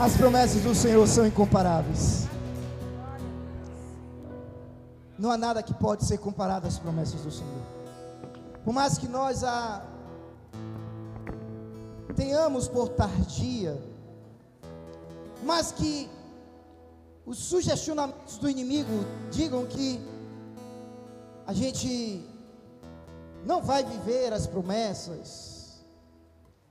As 0.00 0.16
promessas 0.16 0.62
do 0.62 0.74
Senhor 0.74 1.06
são 1.06 1.26
incomparáveis. 1.26 2.26
Não 5.18 5.30
há 5.30 5.36
nada 5.36 5.62
que 5.62 5.74
pode 5.74 6.06
ser 6.06 6.16
comparado 6.16 6.66
às 6.66 6.78
promessas 6.78 7.20
do 7.20 7.30
Senhor. 7.30 7.62
Por 8.64 8.72
mais 8.72 8.96
que 8.96 9.06
nós 9.06 9.44
a 9.44 9.84
tenhamos 12.16 12.66
por 12.66 12.88
tardia, 12.88 13.78
mas 15.44 15.70
que 15.70 16.08
os 17.26 17.36
sugestionamentos 17.36 18.38
do 18.38 18.48
inimigo 18.48 19.04
digam 19.30 19.66
que 19.66 20.00
a 21.46 21.52
gente 21.52 22.26
não 23.44 23.60
vai 23.60 23.84
viver 23.84 24.32
as 24.32 24.46
promessas, 24.46 25.84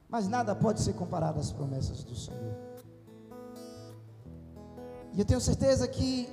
mas 0.09 0.27
nada 0.27 0.55
pode 0.55 0.81
ser 0.81 0.93
comparado 0.93 1.39
às 1.39 1.51
promessas 1.51 2.03
do 2.03 2.15
Senhor. 2.15 2.68
E 5.13 5.19
eu 5.19 5.25
tenho 5.25 5.41
certeza 5.41 5.87
que 5.87 6.29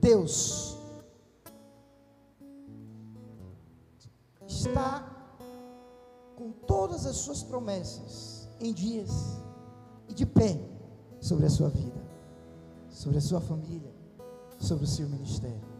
Deus 0.00 0.76
está 4.46 5.08
com 6.36 6.50
todas 6.66 7.06
as 7.06 7.16
suas 7.16 7.42
promessas 7.42 8.48
em 8.60 8.72
dias 8.72 9.10
e 10.08 10.14
de 10.14 10.26
pé 10.26 10.60
sobre 11.20 11.46
a 11.46 11.50
sua 11.50 11.68
vida, 11.68 12.02
sobre 12.90 13.18
a 13.18 13.20
sua 13.20 13.40
família, 13.40 13.92
sobre 14.58 14.84
o 14.84 14.88
seu 14.88 15.08
ministério. 15.08 15.72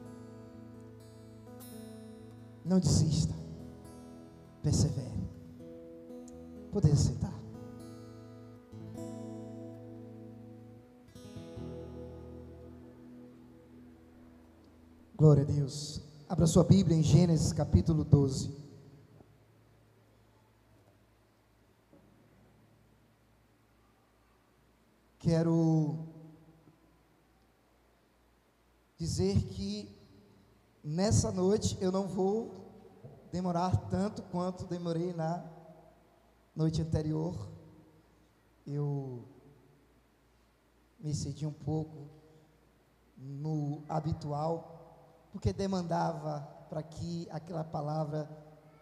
Não 2.65 2.79
desista, 2.79 3.35
persevere. 4.63 5.23
Poder 6.71 6.93
aceitar. 6.93 7.42
Glória 15.23 15.45
a 15.45 15.47
Deus. 15.47 16.03
Abra 16.29 16.49
sua 16.49 16.65
Bíblia 16.65 16.97
em 16.97 17.03
Gênesis 17.05 17.53
capítulo 17.53 18.03
12. 18.03 18.53
Quero 25.21 26.09
dizer 28.99 29.41
que 29.45 29.97
nessa 30.83 31.31
noite 31.31 31.79
eu 31.81 31.93
não 31.93 32.09
vou 32.09 32.51
demorar 33.31 33.77
tanto 33.91 34.23
quanto 34.23 34.67
demorei 34.67 35.13
na 35.13 35.49
noite 36.53 36.83
anterior. 36.83 37.49
Eu 38.67 39.25
me 40.99 41.15
senti 41.15 41.47
um 41.47 41.53
pouco 41.53 42.09
no 43.17 43.85
habitual 43.89 44.72
porque 45.33 45.53
demandava 45.53 46.47
para 46.69 46.83
que 46.83 47.27
aquela 47.31 47.65
palavra 47.65 48.29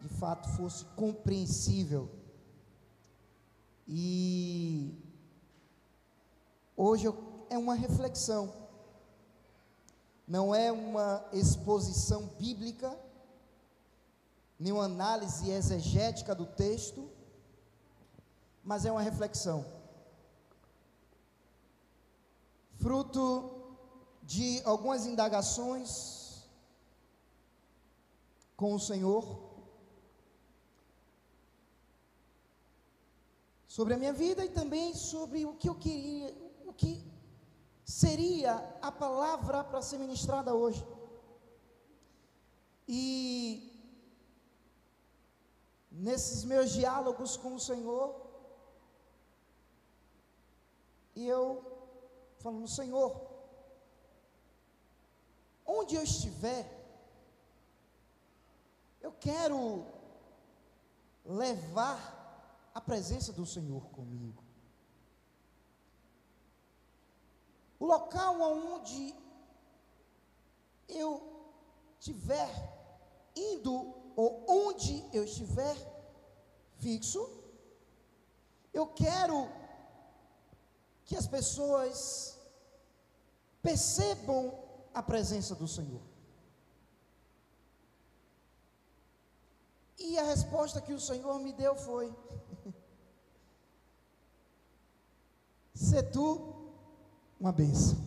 de 0.00 0.08
fato 0.08 0.48
fosse 0.50 0.84
compreensível. 0.96 2.10
E 3.86 4.92
hoje 6.76 7.06
é 7.48 7.56
uma 7.56 7.74
reflexão, 7.74 8.52
não 10.26 10.54
é 10.54 10.72
uma 10.72 11.24
exposição 11.32 12.26
bíblica, 12.38 12.96
nem 14.58 14.72
uma 14.72 14.84
análise 14.84 15.50
exegética 15.50 16.34
do 16.34 16.46
texto, 16.46 17.08
mas 18.62 18.84
é 18.84 18.92
uma 18.92 19.02
reflexão. 19.02 19.64
Fruto 22.76 23.50
de 24.22 24.62
algumas 24.64 25.06
indagações 25.06 26.19
com 28.60 28.74
o 28.74 28.78
Senhor, 28.78 29.24
sobre 33.66 33.94
a 33.94 33.96
minha 33.96 34.12
vida 34.12 34.44
e 34.44 34.50
também 34.50 34.94
sobre 34.94 35.46
o 35.46 35.54
que 35.54 35.66
eu 35.70 35.74
queria, 35.74 36.28
o 36.66 36.72
que 36.80 37.02
seria 37.82 38.52
a 38.82 38.92
palavra 38.92 39.64
para 39.64 39.80
ser 39.80 39.96
ministrada 39.96 40.54
hoje. 40.54 40.86
E 42.86 43.06
nesses 45.90 46.44
meus 46.44 46.70
diálogos 46.70 47.38
com 47.38 47.54
o 47.54 47.64
Senhor, 47.68 48.14
e 51.16 51.26
eu 51.26 51.64
falando, 52.40 52.68
Senhor, 52.68 53.10
onde 55.64 55.94
eu 55.94 56.02
estiver, 56.02 56.79
eu 59.00 59.12
quero 59.12 59.86
levar 61.24 62.70
a 62.74 62.80
presença 62.80 63.32
do 63.32 63.46
Senhor 63.46 63.82
comigo. 63.90 64.42
O 67.78 67.86
local 67.86 68.40
onde 68.40 69.14
eu 70.88 71.10
estiver 71.98 72.50
indo 73.34 73.94
ou 74.16 74.44
onde 74.48 75.04
eu 75.12 75.24
estiver 75.24 75.76
fixo, 76.76 77.28
eu 78.72 78.86
quero 78.86 79.48
que 81.04 81.16
as 81.16 81.26
pessoas 81.26 82.38
percebam 83.62 84.58
a 84.92 85.02
presença 85.02 85.54
do 85.54 85.66
Senhor. 85.66 86.09
E 90.00 90.18
a 90.18 90.24
resposta 90.24 90.80
que 90.80 90.94
o 90.94 90.98
Senhor 90.98 91.38
me 91.38 91.52
deu 91.52 91.76
foi: 91.76 92.12
Se 95.74 96.02
tu 96.04 96.54
uma 97.38 97.52
benção. 97.52 97.98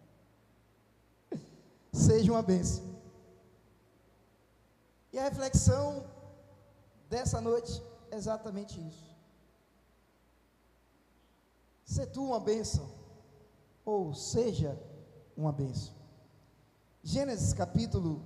Seja 1.92 2.32
uma 2.32 2.42
benção. 2.42 2.96
E 5.12 5.18
a 5.18 5.24
reflexão 5.24 6.04
dessa 7.08 7.40
noite 7.40 7.82
é 8.10 8.16
exatamente 8.16 8.80
isso. 8.80 9.14
Se 11.84 12.06
tu 12.06 12.24
uma 12.24 12.40
benção, 12.40 12.90
ou 13.84 14.12
seja 14.12 14.78
uma 15.36 15.52
benção. 15.52 15.94
Gênesis 17.02 17.54
capítulo 17.54 18.22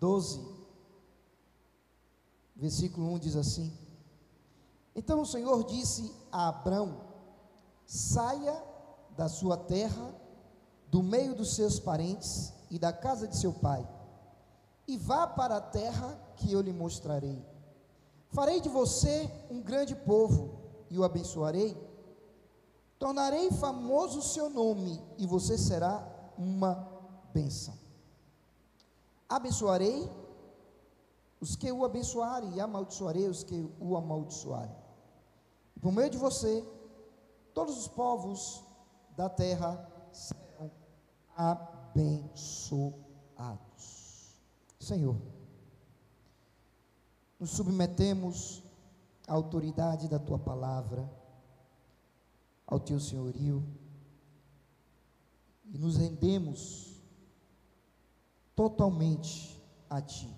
12, 0.00 0.57
Versículo 2.58 3.12
1 3.14 3.18
diz 3.20 3.36
assim: 3.36 3.72
Então 4.94 5.22
o 5.22 5.26
Senhor 5.26 5.62
disse 5.62 6.12
a 6.32 6.48
Abrão: 6.48 7.00
Saia 7.86 8.60
da 9.16 9.28
sua 9.28 9.56
terra, 9.56 10.12
do 10.88 11.00
meio 11.00 11.36
dos 11.36 11.54
seus 11.54 11.78
parentes 11.78 12.52
e 12.68 12.78
da 12.78 12.92
casa 12.92 13.28
de 13.28 13.36
seu 13.36 13.52
pai, 13.52 13.88
e 14.88 14.96
vá 14.98 15.24
para 15.24 15.58
a 15.58 15.60
terra 15.60 16.20
que 16.36 16.52
eu 16.52 16.60
lhe 16.60 16.72
mostrarei. 16.72 17.40
Farei 18.30 18.60
de 18.60 18.68
você 18.68 19.30
um 19.48 19.62
grande 19.62 19.94
povo 19.94 20.58
e 20.90 20.98
o 20.98 21.04
abençoarei. 21.04 21.76
Tornarei 22.98 23.52
famoso 23.52 24.18
o 24.18 24.22
seu 24.22 24.50
nome 24.50 25.00
e 25.16 25.26
você 25.26 25.56
será 25.56 26.04
uma 26.36 26.88
bênção. 27.32 27.74
Abençoarei 29.28 30.10
os 31.40 31.54
que 31.56 31.70
o 31.70 31.84
abençoarem, 31.84 32.54
e 32.54 32.60
amaldiçoarei 32.60 33.28
os 33.28 33.44
que 33.44 33.70
o 33.78 33.96
amaldiçoarem. 33.96 34.74
Por 35.80 35.92
meio 35.92 36.10
de 36.10 36.18
você, 36.18 36.66
todos 37.54 37.78
os 37.78 37.86
povos 37.86 38.64
da 39.16 39.28
terra 39.28 39.88
serão 40.12 40.70
abençoados. 41.36 42.98
Senhor, 44.80 45.16
nos 47.38 47.50
submetemos 47.50 48.64
à 49.28 49.34
autoridade 49.34 50.08
da 50.08 50.18
tua 50.18 50.38
palavra, 50.38 51.08
ao 52.66 52.80
teu 52.80 52.98
senhorio, 52.98 53.64
e 55.66 55.78
nos 55.78 55.96
rendemos 55.96 57.00
totalmente 58.56 59.62
a 59.88 60.00
ti 60.02 60.36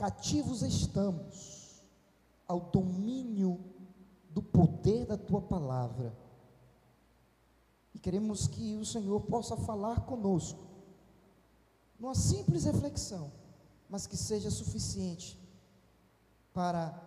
cativos 0.00 0.62
estamos 0.62 1.82
ao 2.48 2.58
domínio 2.58 3.62
do 4.30 4.40
poder 4.40 5.04
da 5.04 5.18
tua 5.18 5.42
palavra. 5.42 6.16
E 7.92 7.98
queremos 7.98 8.48
que 8.48 8.78
o 8.78 8.86
Senhor 8.86 9.20
possa 9.20 9.58
falar 9.58 10.06
conosco, 10.06 10.66
numa 11.98 12.14
simples 12.14 12.64
reflexão, 12.64 13.30
mas 13.90 14.06
que 14.06 14.16
seja 14.16 14.50
suficiente 14.50 15.38
para 16.54 16.98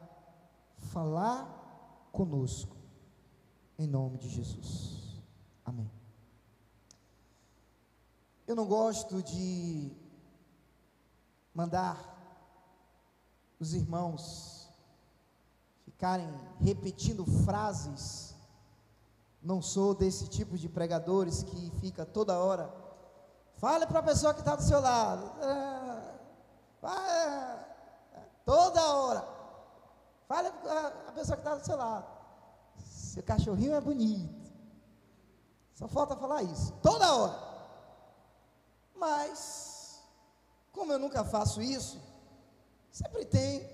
falar 0.78 2.10
conosco. 2.12 2.78
Em 3.76 3.88
nome 3.88 4.20
de 4.20 4.30
Jesus. 4.30 5.20
Amém. 5.66 5.90
Eu 8.46 8.56
não 8.56 8.68
gosto 8.68 9.24
de 9.24 9.92
mandar 11.56 12.13
os 13.64 13.74
irmãos 13.74 14.68
ficarem 15.86 16.30
repetindo 16.60 17.26
frases. 17.46 18.36
Não 19.42 19.62
sou 19.62 19.96
desse 19.96 20.28
tipo 20.28 20.58
de 20.58 20.68
pregadores 20.68 21.44
que 21.44 21.72
fica 21.80 22.06
toda 22.06 22.38
hora. 22.38 22.72
Fale 23.56 23.88
para 23.88 24.00
a 24.00 24.04
pessoa 24.04 24.34
que 24.34 24.42
está 24.42 24.56
do 24.56 24.64
seu 24.64 24.82
lado. 24.82 25.32
É, 26.84 27.66
toda 28.46 28.96
hora. 28.96 29.26
Fale 30.28 30.52
para 30.52 30.88
a 31.08 31.12
pessoa 31.14 31.38
que 31.38 31.44
está 31.44 31.56
do 31.56 31.66
seu 31.66 31.78
lado. 31.78 32.06
Seu 32.86 33.24
cachorrinho 33.24 33.76
é 33.76 33.82
bonito. 33.82 34.52
Só 35.74 35.88
falta 35.88 36.18
falar 36.18 36.44
isso. 36.44 36.74
Toda 36.82 37.16
hora. 37.16 37.40
Mas, 38.96 40.04
como 40.72 40.92
eu 40.92 41.00
nunca 41.00 41.24
faço 41.24 41.62
isso, 41.62 42.13
sempre 42.94 43.26
tem 43.26 43.68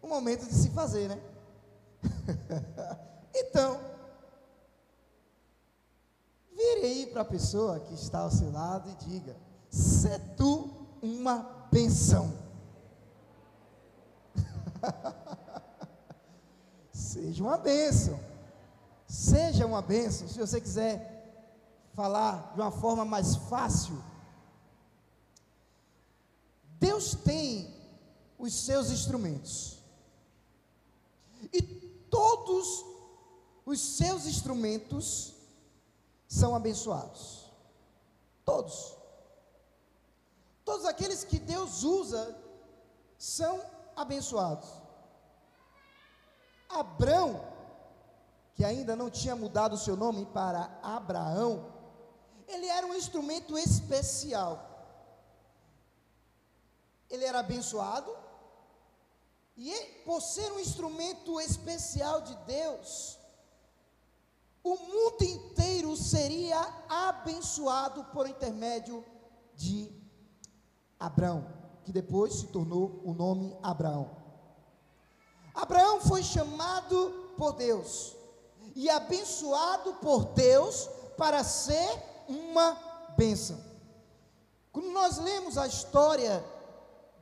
um 0.00 0.08
momento 0.08 0.46
de 0.46 0.54
se 0.54 0.70
fazer, 0.70 1.08
né? 1.08 1.20
então, 3.34 3.80
vire 6.56 6.86
aí 6.86 7.06
para 7.06 7.22
a 7.22 7.24
pessoa 7.24 7.80
que 7.80 7.94
está 7.94 8.20
ao 8.20 8.30
seu 8.30 8.52
lado 8.52 8.88
e 8.88 8.94
diga: 9.04 9.36
Se 9.68 10.16
tu 10.36 10.70
uma 11.02 11.66
benção. 11.70 12.32
Seja 16.92 17.42
uma 17.42 17.58
benção. 17.58 18.20
Seja 19.06 19.66
uma 19.66 19.82
benção. 19.82 20.28
Se 20.28 20.38
você 20.38 20.60
quiser 20.60 21.10
falar 21.92 22.52
de 22.54 22.60
uma 22.60 22.70
forma 22.70 23.04
mais 23.04 23.34
fácil, 23.34 24.00
Deus 26.78 27.14
tem 27.16 27.79
os 28.40 28.52
seus 28.54 28.90
instrumentos. 28.90 29.78
E 31.52 31.62
todos 32.10 32.84
os 33.64 33.80
seus 33.80 34.26
instrumentos 34.26 35.34
são 36.26 36.56
abençoados. 36.56 37.50
Todos. 38.44 38.96
Todos 40.64 40.86
aqueles 40.86 41.22
que 41.22 41.38
Deus 41.38 41.82
usa 41.84 42.36
são 43.18 43.62
abençoados. 43.94 44.68
Abrão, 46.68 47.44
que 48.54 48.64
ainda 48.64 48.96
não 48.96 49.10
tinha 49.10 49.36
mudado 49.36 49.74
o 49.74 49.78
seu 49.78 49.96
nome 49.96 50.24
para 50.26 50.78
Abraão, 50.82 51.72
ele 52.48 52.66
era 52.66 52.86
um 52.86 52.94
instrumento 52.94 53.58
especial. 53.58 54.66
Ele 57.08 57.24
era 57.24 57.40
abençoado, 57.40 58.16
e 59.62 60.02
por 60.06 60.22
ser 60.22 60.50
um 60.52 60.58
instrumento 60.58 61.38
especial 61.38 62.22
de 62.22 62.34
Deus, 62.46 63.18
o 64.64 64.74
mundo 64.74 65.22
inteiro 65.22 65.94
seria 65.98 66.58
abençoado 66.88 68.04
por 68.04 68.26
intermédio 68.26 69.04
de 69.54 69.92
Abraão, 70.98 71.46
que 71.84 71.92
depois 71.92 72.36
se 72.36 72.46
tornou 72.46 73.02
o 73.04 73.12
nome 73.12 73.54
Abraão. 73.62 74.16
Abraão 75.54 76.00
foi 76.00 76.22
chamado 76.22 77.34
por 77.36 77.52
Deus 77.52 78.16
e 78.74 78.88
abençoado 78.88 79.92
por 79.96 80.24
Deus 80.32 80.88
para 81.18 81.44
ser 81.44 82.02
uma 82.26 82.78
bênção. 83.14 83.62
Quando 84.72 84.90
nós 84.90 85.18
lemos 85.18 85.58
a 85.58 85.66
história 85.66 86.42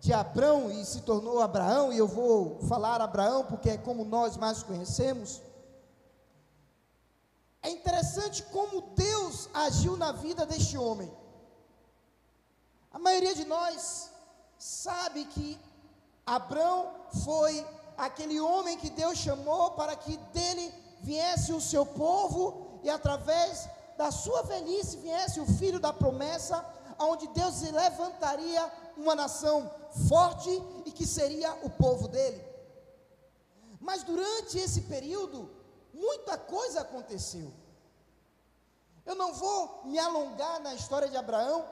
de 0.00 0.12
Abraão 0.12 0.70
e 0.70 0.84
se 0.84 1.00
tornou 1.02 1.40
Abraão, 1.40 1.92
e 1.92 1.98
eu 1.98 2.06
vou 2.06 2.60
falar 2.68 3.00
Abraão 3.00 3.44
porque 3.44 3.70
é 3.70 3.78
como 3.78 4.04
nós 4.04 4.36
mais 4.36 4.62
conhecemos. 4.62 5.42
É 7.62 7.70
interessante 7.70 8.42
como 8.44 8.80
Deus 8.94 9.48
agiu 9.52 9.96
na 9.96 10.12
vida 10.12 10.46
deste 10.46 10.78
homem. 10.78 11.12
A 12.92 12.98
maioria 12.98 13.34
de 13.34 13.44
nós 13.44 14.10
sabe 14.58 15.24
que 15.26 15.58
Abraão 16.24 16.92
foi 17.24 17.66
aquele 17.96 18.40
homem 18.40 18.78
que 18.78 18.90
Deus 18.90 19.18
chamou 19.18 19.72
para 19.72 19.96
que 19.96 20.16
dele 20.32 20.72
viesse 21.00 21.52
o 21.52 21.60
seu 21.60 21.84
povo 21.84 22.80
e 22.82 22.90
através 22.90 23.68
da 23.96 24.10
sua 24.10 24.42
velhice 24.42 24.96
viesse 24.98 25.40
o 25.40 25.46
filho 25.46 25.80
da 25.80 25.92
promessa, 25.92 26.64
onde 26.98 27.26
Deus 27.28 27.60
levantaria 27.62 28.72
uma 28.96 29.14
nação 29.14 29.70
forte 30.08 30.50
e 30.84 30.92
que 30.92 31.06
seria 31.06 31.52
o 31.64 31.70
povo 31.70 32.08
dele. 32.08 32.44
Mas 33.80 34.02
durante 34.02 34.58
esse 34.58 34.82
período, 34.82 35.50
muita 35.92 36.36
coisa 36.36 36.80
aconteceu. 36.80 37.52
Eu 39.06 39.14
não 39.14 39.32
vou 39.32 39.82
me 39.84 39.98
alongar 39.98 40.60
na 40.60 40.74
história 40.74 41.08
de 41.08 41.16
Abraão, 41.16 41.64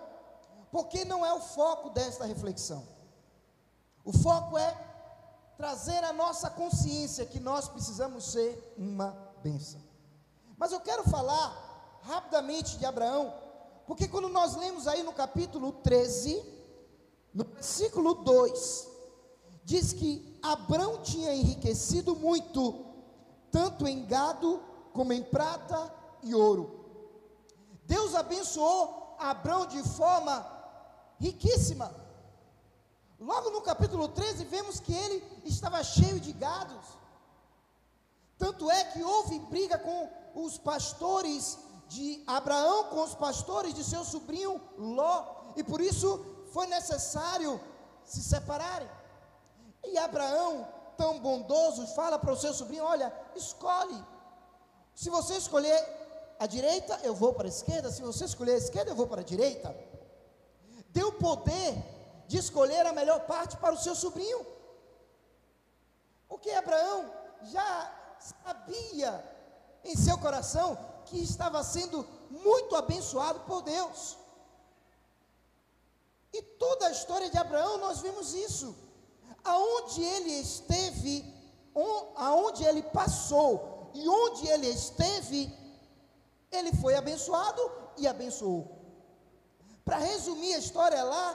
porque 0.71 1.05
não 1.05 1.25
é 1.25 1.33
o 1.35 1.41
foco 1.41 1.91
desta 1.91 2.25
reflexão. 2.25 2.87
O 4.05 4.13
foco 4.13 4.57
é 4.57 4.75
trazer 5.57 6.03
a 6.05 6.13
nossa 6.13 6.49
consciência 6.49 7.27
que 7.27 7.41
nós 7.41 7.69
precisamos 7.69 8.25
ser 8.25 8.75
uma 8.79 9.11
bênção. 9.43 9.81
Mas 10.57 10.73
eu 10.73 10.81
quero 10.81 11.05
falar 11.05 12.01
rapidamente 12.03 12.79
de 12.79 12.87
Abraão, 12.87 13.35
porque 13.87 14.09
quando 14.09 14.29
nós 14.29 14.55
lemos 14.55 14.87
aí 14.87 15.03
no 15.03 15.13
capítulo 15.13 15.73
13, 15.73 16.56
no 17.37 17.45
versículo 17.45 18.15
2, 18.15 18.89
diz 19.63 19.93
que 19.93 20.39
Abrão 20.43 21.03
tinha 21.03 21.35
enriquecido 21.35 22.17
muito, 22.17 22.87
tanto 23.51 23.87
em 23.87 24.07
gado 24.07 24.63
como 24.95 25.13
em 25.13 25.23
prata 25.23 25.93
e 26.23 26.35
ouro. 26.35 26.81
Deus 27.85 28.15
abençoou 28.15 29.17
Abrão 29.19 29.67
de 29.67 29.83
forma 29.83 30.47
riquíssima. 31.21 31.95
Logo 33.21 33.51
no 33.51 33.61
capítulo 33.61 34.09
13, 34.09 34.45
vemos 34.47 34.81
que 34.81 34.95
ele 34.95 35.23
estava 35.45 35.85
cheio 35.85 36.19
de 36.19 36.33
gados. 36.33 36.87
Tanto 38.39 38.71
é 38.71 38.83
que 38.85 39.03
houve 39.03 39.39
briga 39.41 39.77
com 39.77 40.09
os 40.43 40.57
pastores 40.57 41.59
de 41.87 42.25
Abraão, 42.27 42.85
com 42.85 43.03
os 43.03 43.15
pastores 43.15 43.75
de 43.75 43.85
seu 43.85 44.05
sobrinho 44.05 44.59
Ló, 44.79 45.53
e 45.55 45.63
por 45.63 45.83
isso 45.83 46.36
foi 46.57 46.67
necessário 46.69 47.61
se 48.03 48.23
separarem. 48.23 48.89
E 49.85 49.99
Abraão, 49.99 50.67
tão 50.97 51.21
bondoso, 51.21 51.87
fala 51.89 52.19
para 52.19 52.33
o 52.33 52.41
seu 52.45 52.55
sobrinho: 52.55 52.83
Olha, 52.83 53.13
escolhe. 53.35 54.03
Se 54.95 55.11
você 55.11 55.35
escolher 55.37 55.79
a 56.41 56.47
direita, 56.47 56.99
eu 57.03 57.15
vou 57.15 57.35
para 57.35 57.47
a 57.47 57.55
esquerda. 57.57 57.93
Se 57.93 58.01
você 58.01 58.25
escolher 58.25 58.55
a 58.55 58.63
esquerda, 58.65 58.91
eu 58.91 58.97
vou 58.97 59.07
para 59.07 59.21
a 59.21 59.31
direita. 59.33 59.77
Deu 60.99 61.13
poder 61.13 61.75
de 62.27 62.39
escolher 62.39 62.87
a 62.87 62.93
melhor 63.01 63.21
parte 63.27 63.59
para 63.59 63.75
o 63.75 63.83
seu 63.87 63.95
sobrinho. 63.95 64.41
Porque 66.27 66.51
Abraão 66.53 67.05
já 67.53 67.71
sabia 68.19 69.13
em 69.85 69.95
seu 69.95 70.17
coração 70.17 70.79
que 71.05 71.19
estava 71.23 71.63
sendo 71.63 72.07
muito 72.31 72.75
abençoado 72.75 73.41
por 73.41 73.61
Deus. 73.61 74.17
Toda 76.67 76.89
a 76.89 76.91
história 76.91 77.31
de 77.31 77.39
Abraão 77.39 77.79
nós 77.79 78.01
vimos 78.01 78.35
isso. 78.35 78.75
Aonde 79.45 80.03
ele 80.03 80.33
esteve, 80.47 81.15
aonde 82.17 82.65
ele 82.65 82.83
passou 82.83 83.91
e 83.95 84.09
onde 84.09 84.49
ele 84.49 84.67
esteve, 84.67 85.41
ele 86.51 86.73
foi 86.83 86.97
abençoado 86.97 87.63
e 87.97 88.09
abençoou. 88.09 88.63
Para 89.85 89.99
resumir 89.99 90.55
a 90.55 90.59
história 90.59 91.05
lá, 91.05 91.29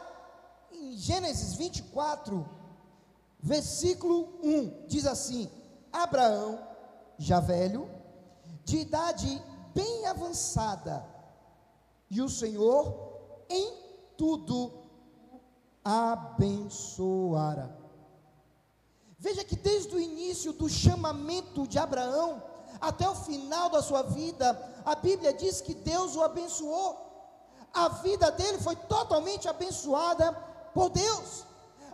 em 0.74 0.98
Gênesis 0.98 1.54
24, 1.54 2.46
versículo 3.40 4.38
1, 4.44 4.86
diz 4.88 5.06
assim: 5.06 5.50
Abraão, 5.94 6.60
já 7.18 7.40
velho, 7.40 7.90
de 8.66 8.80
idade 8.80 9.42
bem 9.74 10.06
avançada, 10.08 11.06
e 12.10 12.22
o 12.22 12.28
Senhor 12.28 13.46
em 13.50 13.74
tudo 14.18 14.81
abençoara. 15.84 17.76
Veja 19.18 19.44
que 19.44 19.56
desde 19.56 19.96
o 19.96 20.00
início 20.00 20.54
do 20.54 20.68
chamamento 20.68 21.68
de 21.68 21.78
Abraão 21.78 22.42
até 22.80 23.08
o 23.08 23.16
final 23.16 23.70
da 23.70 23.82
sua 23.82 24.02
vida, 24.02 24.48
a 24.84 24.96
Bíblia 24.96 25.34
diz 25.34 25.62
que 25.62 25.74
Deus 25.74 26.16
o 26.16 26.24
abençoou. 26.24 27.08
A 27.74 27.88
vida 27.88 28.32
dele 28.32 28.58
foi 28.60 28.76
totalmente 28.76 29.48
abençoada 29.48 30.34
por 30.74 30.90
Deus. 30.90 31.46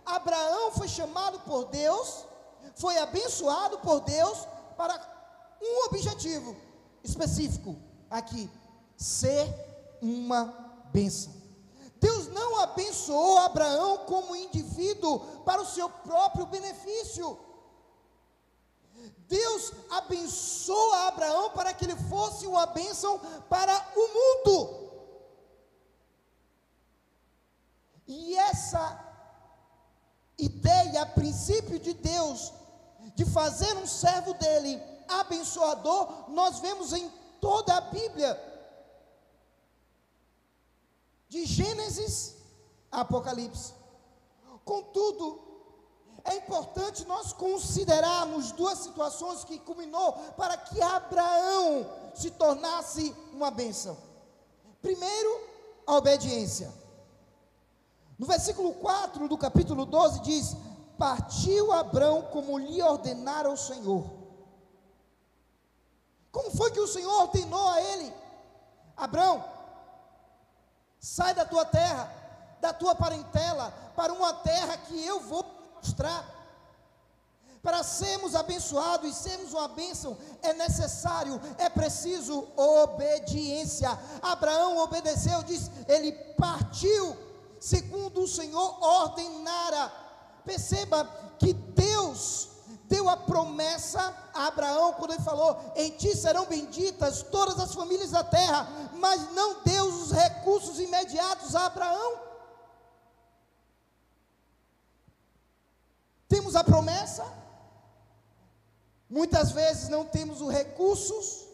Abraão 0.06 0.72
foi 0.72 0.88
chamado 0.88 1.38
por 1.40 1.66
Deus, 1.66 2.24
foi 2.74 2.96
abençoado 2.98 3.78
por 3.78 4.00
Deus 4.00 4.46
para 4.76 4.98
objetivo 5.88 6.56
específico 7.02 7.76
aqui: 8.10 8.50
ser 8.96 9.46
uma 10.00 10.54
bênção. 10.92 11.37
Deus 12.00 12.28
não 12.28 12.60
abençoou 12.60 13.38
Abraão 13.38 13.98
como 14.06 14.36
indivíduo 14.36 15.20
para 15.44 15.60
o 15.60 15.66
seu 15.66 15.88
próprio 15.88 16.46
benefício. 16.46 17.38
Deus 19.28 19.72
abençoa 19.90 21.08
Abraão 21.08 21.50
para 21.50 21.72
que 21.74 21.84
ele 21.84 21.96
fosse 22.08 22.46
uma 22.46 22.66
bênção 22.66 23.18
para 23.48 23.74
o 23.96 24.08
mundo. 24.16 24.88
E 28.06 28.36
essa 28.36 29.04
ideia, 30.38 31.04
princípio 31.04 31.78
de 31.78 31.92
Deus, 31.92 32.52
de 33.14 33.24
fazer 33.26 33.76
um 33.76 33.86
servo 33.86 34.32
dele 34.34 34.80
abençoador, 35.08 36.30
nós 36.30 36.60
vemos 36.60 36.92
em 36.92 37.10
toda 37.40 37.76
a 37.76 37.80
Bíblia. 37.82 38.47
De 41.28 41.44
Gênesis 41.44 42.36
a 42.90 43.00
Apocalipse. 43.00 43.74
Contudo, 44.64 45.40
é 46.24 46.36
importante 46.36 47.06
nós 47.06 47.32
considerarmos 47.32 48.52
duas 48.52 48.78
situações 48.78 49.44
que 49.44 49.58
culminou 49.58 50.12
para 50.36 50.56
que 50.56 50.80
Abraão 50.82 51.86
se 52.14 52.30
tornasse 52.30 53.14
uma 53.32 53.50
bênção. 53.50 53.96
Primeiro, 54.82 55.40
a 55.86 55.96
obediência. 55.96 56.72
No 58.18 58.26
versículo 58.26 58.74
4 58.74 59.28
do 59.28 59.38
capítulo 59.38 59.86
12 59.86 60.20
diz: 60.20 60.56
Partiu 60.98 61.72
Abraão 61.72 62.22
como 62.30 62.58
lhe 62.58 62.82
ordenara 62.82 63.50
o 63.50 63.56
Senhor. 63.56 64.04
Como 66.30 66.50
foi 66.50 66.70
que 66.70 66.80
o 66.80 66.86
Senhor 66.86 67.22
ordenou 67.22 67.68
a 67.68 67.80
ele? 67.80 68.12
Abraão, 68.96 69.42
sai 71.00 71.34
da 71.34 71.44
tua 71.44 71.64
terra, 71.64 72.12
da 72.60 72.72
tua 72.72 72.94
parentela, 72.94 73.72
para 73.94 74.12
uma 74.12 74.32
terra 74.34 74.76
que 74.76 75.04
eu 75.04 75.20
vou 75.20 75.44
mostrar. 75.76 76.24
Para 77.62 77.82
sermos 77.82 78.34
abençoados 78.34 79.10
e 79.10 79.14
sermos 79.14 79.52
uma 79.52 79.68
bênção, 79.68 80.16
é 80.42 80.52
necessário, 80.54 81.40
é 81.58 81.68
preciso 81.68 82.46
obediência. 82.56 83.98
Abraão 84.22 84.78
obedeceu, 84.78 85.42
diz, 85.42 85.70
ele 85.88 86.12
partiu, 86.34 87.16
segundo 87.60 88.22
o 88.22 88.28
Senhor 88.28 88.82
ordenara. 88.82 89.92
Perceba 90.44 91.04
que 91.38 91.52
Deus 91.52 92.48
deu 92.88 93.08
a 93.08 93.16
promessa 93.16 94.00
a 94.34 94.46
Abraão 94.46 94.94
quando 94.94 95.12
ele 95.12 95.22
falou: 95.22 95.60
Em 95.76 95.90
ti 95.90 96.16
serão 96.16 96.46
benditas 96.46 97.22
todas 97.22 97.60
as 97.60 97.74
famílias 97.74 98.10
da 98.10 98.24
terra, 98.24 98.66
mas 98.94 99.30
não 99.32 99.62
deu 99.62 99.84
os 99.84 100.10
recursos 100.10 100.80
imediatos 100.80 101.54
a 101.54 101.66
Abraão. 101.66 102.28
Temos 106.28 106.56
a 106.56 106.64
promessa, 106.64 107.24
muitas 109.08 109.50
vezes 109.52 109.88
não 109.88 110.04
temos 110.04 110.40
os 110.40 110.50
recursos 110.50 111.46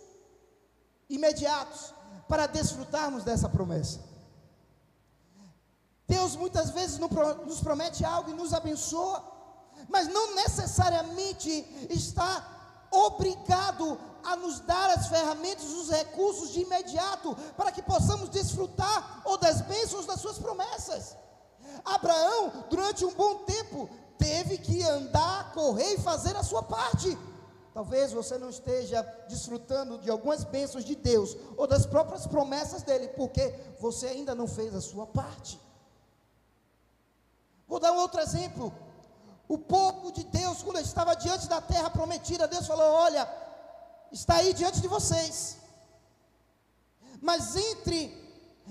imediatos 1.08 1.94
para 2.28 2.46
desfrutarmos 2.46 3.22
dessa 3.22 3.48
promessa. 3.48 4.00
Deus 6.06 6.36
muitas 6.36 6.70
vezes 6.70 6.98
nos 6.98 7.60
promete 7.60 8.04
algo 8.04 8.30
e 8.30 8.34
nos 8.34 8.52
abençoa, 8.52 9.33
mas 9.88 10.08
não 10.08 10.34
necessariamente 10.34 11.50
está 11.90 12.86
obrigado 12.90 13.98
a 14.22 14.36
nos 14.36 14.60
dar 14.60 14.90
as 14.90 15.08
ferramentas, 15.08 15.64
os 15.64 15.90
recursos 15.90 16.50
de 16.50 16.60
imediato, 16.60 17.36
para 17.56 17.70
que 17.70 17.82
possamos 17.82 18.28
desfrutar 18.28 19.22
ou 19.24 19.36
das 19.36 19.60
bênçãos 19.60 20.06
das 20.06 20.20
suas 20.20 20.38
promessas. 20.38 21.16
Abraão, 21.84 22.64
durante 22.70 23.04
um 23.04 23.12
bom 23.12 23.44
tempo, 23.44 23.88
teve 24.18 24.58
que 24.58 24.82
andar, 24.82 25.52
correr 25.52 25.94
e 25.94 26.00
fazer 26.00 26.36
a 26.36 26.42
sua 26.42 26.62
parte. 26.62 27.16
Talvez 27.74 28.12
você 28.12 28.38
não 28.38 28.50
esteja 28.50 29.02
desfrutando 29.28 29.98
de 29.98 30.08
algumas 30.08 30.44
bênçãos 30.44 30.84
de 30.84 30.94
Deus 30.94 31.36
ou 31.56 31.66
das 31.66 31.84
próprias 31.84 32.26
promessas 32.26 32.82
dele, 32.82 33.08
porque 33.08 33.52
você 33.80 34.06
ainda 34.06 34.34
não 34.34 34.46
fez 34.46 34.74
a 34.74 34.80
sua 34.80 35.06
parte. 35.06 35.60
Vou 37.66 37.80
dar 37.80 37.92
um 37.92 37.96
outro 37.96 38.20
exemplo. 38.20 38.72
O 39.48 39.58
povo 39.58 40.10
de 40.12 40.24
Deus, 40.24 40.62
quando 40.62 40.80
estava 40.80 41.14
diante 41.14 41.46
da 41.48 41.60
terra 41.60 41.90
prometida, 41.90 42.48
Deus 42.48 42.66
falou: 42.66 42.90
Olha, 42.92 43.28
está 44.10 44.36
aí 44.36 44.54
diante 44.54 44.80
de 44.80 44.88
vocês. 44.88 45.58
Mas 47.20 47.56
entre 47.56 48.00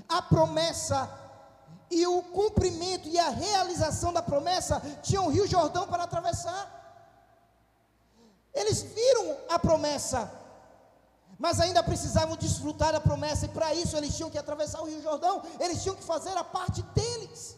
a 0.10 0.22
promessa 0.22 1.10
e 1.90 2.06
o 2.08 2.22
cumprimento 2.24 3.08
e 3.08 3.20
a 3.20 3.30
realização 3.30 4.12
da 4.12 4.22
promessa, 4.22 4.82
tinha 5.04 5.22
o 5.22 5.30
Rio 5.30 5.48
Jordão 5.48 5.88
para 5.88 6.04
atravessar. 6.04 6.82
Eles 8.54 8.82
viram 8.82 9.38
a 9.50 9.60
promessa, 9.60 10.32
mas 11.38 11.60
ainda 11.60 11.84
precisavam 11.84 12.36
desfrutar 12.36 12.92
da 12.94 13.00
promessa, 13.00 13.46
e 13.46 13.50
para 13.50 13.74
isso 13.74 13.96
eles 13.98 14.16
tinham 14.16 14.30
que 14.30 14.38
atravessar 14.38 14.82
o 14.82 14.86
Rio 14.86 15.02
Jordão, 15.02 15.44
eles 15.60 15.82
tinham 15.82 15.96
que 15.96 16.04
fazer 16.04 16.36
a 16.38 16.44
parte 16.44 16.82
deles. 16.82 17.58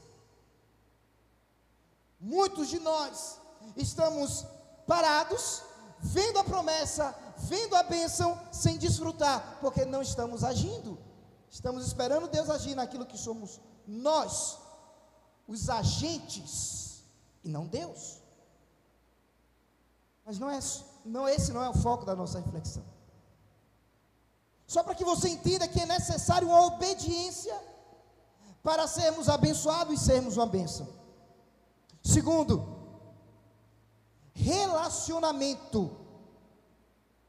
Muitos 2.26 2.70
de 2.70 2.80
nós 2.80 3.40
estamos 3.78 4.48
parados, 4.88 5.62
vendo 6.00 6.40
a 6.40 6.44
promessa, 6.44 7.16
vendo 7.38 7.76
a 7.76 7.84
bênção, 7.84 8.36
sem 8.52 8.80
desfrutar, 8.80 9.60
porque 9.62 9.86
não 9.86 10.02
estamos 10.02 10.44
agindo. 10.44 10.98
Estamos 11.52 11.86
esperando 11.86 12.28
Deus 12.28 12.50
agir 12.50 12.74
naquilo 12.74 13.06
que 13.06 13.16
somos 13.16 13.62
nós, 13.86 14.58
os 15.48 15.70
agentes, 15.70 17.04
e 17.44 17.48
não 17.48 17.68
Deus. 17.68 18.18
Mas 20.26 20.40
não 20.40 20.50
é, 20.50 20.58
não 21.06 21.30
esse 21.30 21.52
não 21.54 21.64
é 21.64 21.70
o 21.70 21.76
foco 21.76 22.06
da 22.06 22.16
nossa 22.16 22.40
reflexão. 22.40 22.84
Só 24.66 24.82
para 24.82 24.96
que 24.96 25.06
você 25.06 25.30
entenda 25.30 25.68
que 25.68 25.80
é 25.80 25.86
necessário 25.86 26.48
uma 26.48 26.66
obediência 26.66 27.56
para 28.64 28.88
sermos 28.88 29.30
abençoados 29.30 29.94
e 29.94 30.04
sermos 30.04 30.38
uma 30.38 30.48
bênção. 30.48 31.05
Segundo, 32.06 32.64
relacionamento 34.32 35.90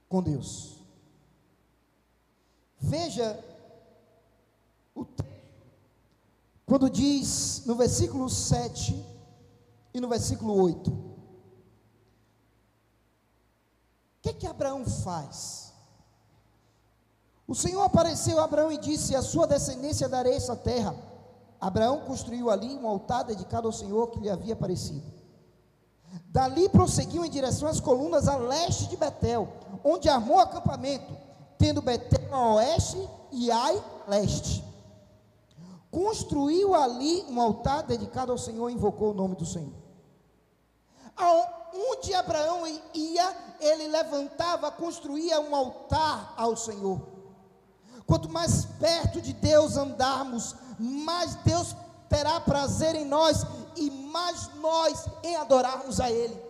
com 0.07 0.23
Deus. 0.23 0.85
Veja 2.79 3.43
o 4.95 5.03
texto 5.07 5.27
quando 6.67 6.91
diz 6.91 7.63
no 7.65 7.75
versículo 7.75 8.29
7 8.29 9.03
e 9.95 10.01
no 10.01 10.09
versículo 10.09 10.53
8: 10.63 10.91
O 10.91 11.17
que 14.21 14.35
que 14.35 14.47
Abraão 14.47 14.85
faz? 14.85 15.73
O 17.49 17.55
Senhor 17.55 17.83
apareceu 17.83 18.39
a 18.41 18.45
Abraão 18.45 18.71
e 18.71 18.77
disse: 18.77 19.17
A 19.17 19.23
sua 19.23 19.47
descendência 19.47 20.07
darei 20.07 20.35
essa 20.35 20.55
terra. 20.55 20.95
Abraão 21.61 22.01
construiu 22.01 22.51
ali 22.51 22.75
um 22.77 22.87
altar 22.87 23.25
dedicado 23.25 23.67
ao 23.67 23.73
Senhor 23.73 24.11
que 24.11 24.21
lhe 24.21 24.31
havia 24.31 24.55
aparecido. 24.55 25.15
Dali 26.29 26.69
prosseguiu 26.69 27.25
em 27.25 27.31
direção 27.31 27.69
às 27.69 27.81
colunas 27.81 28.29
a 28.29 28.37
leste 28.37 28.89
de 28.89 28.97
Betel, 28.97 29.49
onde 29.85 30.09
armou 30.09 30.39
acampamento, 30.39 31.17
tendo 31.59 31.83
Betel 31.83 32.35
a 32.35 32.55
oeste 32.55 33.09
e 33.33 33.51
Ai 33.51 33.83
a 34.07 34.11
leste 34.11 34.67
construiu 35.97 36.75
ali 36.75 37.25
um 37.27 37.41
altar 37.41 37.83
dedicado 37.83 38.31
ao 38.31 38.37
Senhor 38.37 38.69
e 38.69 38.75
invocou 38.75 39.13
o 39.13 39.15
nome 39.15 39.35
do 39.35 39.47
Senhor. 39.47 39.73
Onde 41.73 42.13
Abraão 42.13 42.67
ia, 42.93 43.37
ele 43.59 43.89
levantava, 43.89 44.71
construía 44.71 45.41
um 45.41 45.57
altar 45.57 46.35
ao 46.37 46.55
Senhor. 46.55 47.01
Quanto 48.07 48.29
mais 48.29 48.67
perto 48.79 49.23
de 49.23 49.33
Deus 49.33 49.79
andarmos, 49.79 50.55
mais 50.79 51.35
Deus 51.37 51.75
terá 52.09 52.41
prazer 52.41 52.95
em 52.95 53.05
nós 53.05 53.45
e 53.77 53.91
mais 53.91 54.49
nós 54.61 55.07
em 55.23 55.37
adorarmos 55.37 56.01
a 56.01 56.11
Ele. 56.11 56.47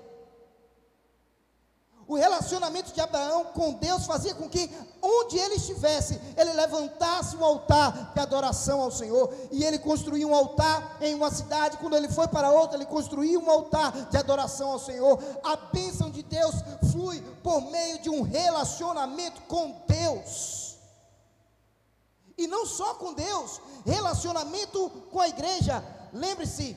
O 2.08 2.14
relacionamento 2.14 2.92
de 2.92 3.00
Abraão 3.00 3.46
com 3.46 3.72
Deus 3.72 4.06
fazia 4.06 4.32
com 4.32 4.48
que, 4.48 4.70
onde 5.02 5.36
ele 5.36 5.56
estivesse, 5.56 6.20
ele 6.36 6.52
levantasse 6.52 7.36
um 7.36 7.44
altar 7.44 8.12
de 8.14 8.20
adoração 8.20 8.80
ao 8.80 8.92
Senhor. 8.92 9.34
E 9.50 9.64
ele 9.64 9.78
construía 9.80 10.26
um 10.26 10.34
altar 10.34 10.98
em 11.00 11.16
uma 11.16 11.32
cidade. 11.32 11.78
Quando 11.78 11.96
ele 11.96 12.08
foi 12.08 12.28
para 12.28 12.52
outra, 12.52 12.76
ele 12.76 12.86
construía 12.86 13.38
um 13.40 13.50
altar 13.50 13.90
de 14.08 14.16
adoração 14.16 14.70
ao 14.70 14.78
Senhor. 14.78 15.18
A 15.42 15.56
bênção 15.56 16.08
de 16.08 16.22
Deus 16.22 16.54
flui 16.92 17.20
por 17.42 17.60
meio 17.72 17.98
de 18.00 18.08
um 18.08 18.22
relacionamento 18.22 19.42
com 19.42 19.74
Deus. 19.88 20.65
E 22.36 22.46
não 22.46 22.66
só 22.66 22.94
com 22.94 23.14
Deus, 23.14 23.60
relacionamento 23.84 24.90
com 25.10 25.20
a 25.20 25.28
igreja. 25.28 25.82
Lembre-se, 26.12 26.76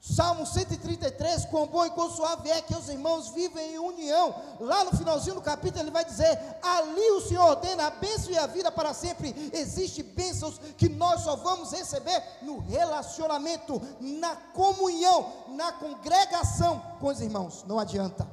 Salmo 0.00 0.46
133, 0.46 1.46
quão 1.46 1.66
bom 1.66 1.84
e 1.84 1.90
quão 1.90 2.08
suave 2.08 2.48
é 2.48 2.62
que 2.62 2.76
os 2.76 2.88
irmãos 2.88 3.30
vivem 3.30 3.74
em 3.74 3.78
união. 3.78 4.34
Lá 4.60 4.84
no 4.84 4.96
finalzinho 4.96 5.34
do 5.34 5.42
capítulo 5.42 5.82
ele 5.82 5.90
vai 5.90 6.04
dizer: 6.04 6.38
ali 6.62 7.10
o 7.10 7.20
Senhor 7.20 7.42
ordena 7.42 7.86
a 7.86 7.90
bênção 7.90 8.30
e 8.30 8.38
a 8.38 8.46
vida 8.46 8.70
para 8.70 8.94
sempre. 8.94 9.34
Existem 9.52 10.04
bênçãos 10.04 10.60
que 10.76 10.88
nós 10.88 11.22
só 11.22 11.34
vamos 11.34 11.72
receber 11.72 12.22
no 12.42 12.60
relacionamento, 12.60 13.82
na 14.00 14.36
comunhão, 14.36 15.32
na 15.48 15.72
congregação 15.72 16.80
com 17.00 17.08
os 17.08 17.20
irmãos. 17.20 17.64
Não 17.66 17.80
adianta. 17.80 18.30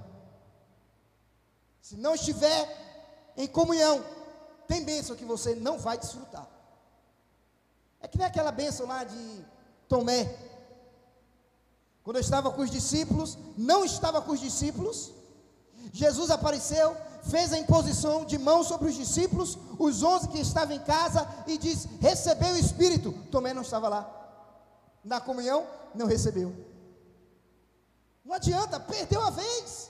Se 1.82 1.98
não 1.98 2.14
estiver 2.14 3.34
em 3.36 3.48
comunhão, 3.48 4.04
tem 4.67 4.84
bênção 4.84 5.15
que 5.15 5.25
você 5.25 5.55
não 5.55 5.77
vai 5.77 5.98
desfrutar. 5.98 6.48
É 8.01 8.08
que 8.08 8.17
nem 8.17 8.27
aquela 8.27 8.51
bênção 8.51 8.86
lá 8.86 9.03
de 9.03 9.46
Tomé 9.88 10.53
quando 12.03 12.17
eu 12.17 12.22
estava 12.22 12.51
com 12.51 12.62
os 12.62 12.70
discípulos, 12.70 13.38
não 13.58 13.86
estava 13.86 14.22
com 14.22 14.34
os 14.34 14.39
discípulos, 14.39 15.13
Jesus 15.91 16.29
apareceu, 16.29 16.96
fez 17.24 17.53
a 17.53 17.58
imposição 17.58 18.25
de 18.25 18.38
mão 18.38 18.62
sobre 18.62 18.89
os 18.89 18.96
discípulos, 18.96 19.58
os 19.79 20.03
onze 20.03 20.27
que 20.27 20.39
estavam 20.39 20.75
em 20.75 20.79
casa, 20.79 21.25
e 21.48 21.58
diz: 21.58 21.88
recebeu 22.01 22.53
o 22.53 22.58
Espírito. 22.58 23.13
Tomé 23.32 23.53
não 23.53 23.62
estava 23.62 23.88
lá. 23.88 24.20
Na 25.03 25.22
comunhão, 25.22 25.65
não 25.96 26.05
recebeu. 26.05 26.53
Não 28.24 28.34
adianta, 28.34 28.79
perdeu 28.79 29.22
a 29.22 29.29
vez. 29.29 29.89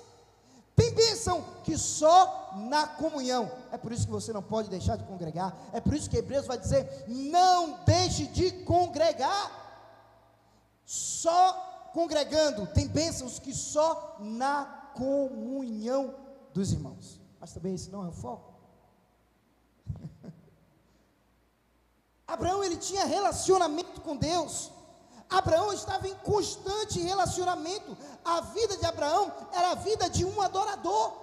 Tem 0.75 0.93
bênção 0.93 1.45
que 1.63 1.77
só 1.77 2.51
na 2.55 2.87
comunhão. 2.87 3.51
É 3.71 3.77
por 3.77 3.91
isso 3.91 4.05
que 4.05 4.11
você 4.11 4.33
não 4.33 4.41
pode 4.41 4.69
deixar 4.69 4.95
de 4.97 5.03
congregar. 5.03 5.55
É 5.71 5.79
por 5.79 5.93
isso 5.93 6.09
que 6.09 6.17
Hebreus 6.17 6.47
vai 6.47 6.57
dizer: 6.57 7.05
não 7.07 7.83
deixe 7.83 8.25
de 8.27 8.51
congregar. 8.63 9.61
Só 10.85 11.89
congregando, 11.93 12.65
tem 12.67 12.87
bênçãos 12.87 13.37
que 13.39 13.53
só 13.53 14.17
na 14.19 14.65
comunhão 14.95 16.15
dos 16.53 16.73
irmãos. 16.73 17.21
Mas 17.39 17.53
também 17.53 17.75
esse 17.75 17.91
não 17.91 18.03
é 18.03 18.09
o 18.09 18.11
foco. 18.11 18.53
Abraão 22.27 22.63
ele 22.63 22.77
tinha 22.77 23.05
relacionamento 23.05 24.01
com 24.01 24.17
Deus. 24.17 24.72
Abraão 25.37 25.73
estava 25.73 26.07
em 26.07 26.15
constante 26.15 26.99
relacionamento. 26.99 27.97
A 28.23 28.41
vida 28.41 28.77
de 28.77 28.85
Abraão 28.85 29.31
era 29.51 29.71
a 29.71 29.75
vida 29.75 30.09
de 30.09 30.23
um 30.23 30.41
adorador. 30.41 31.13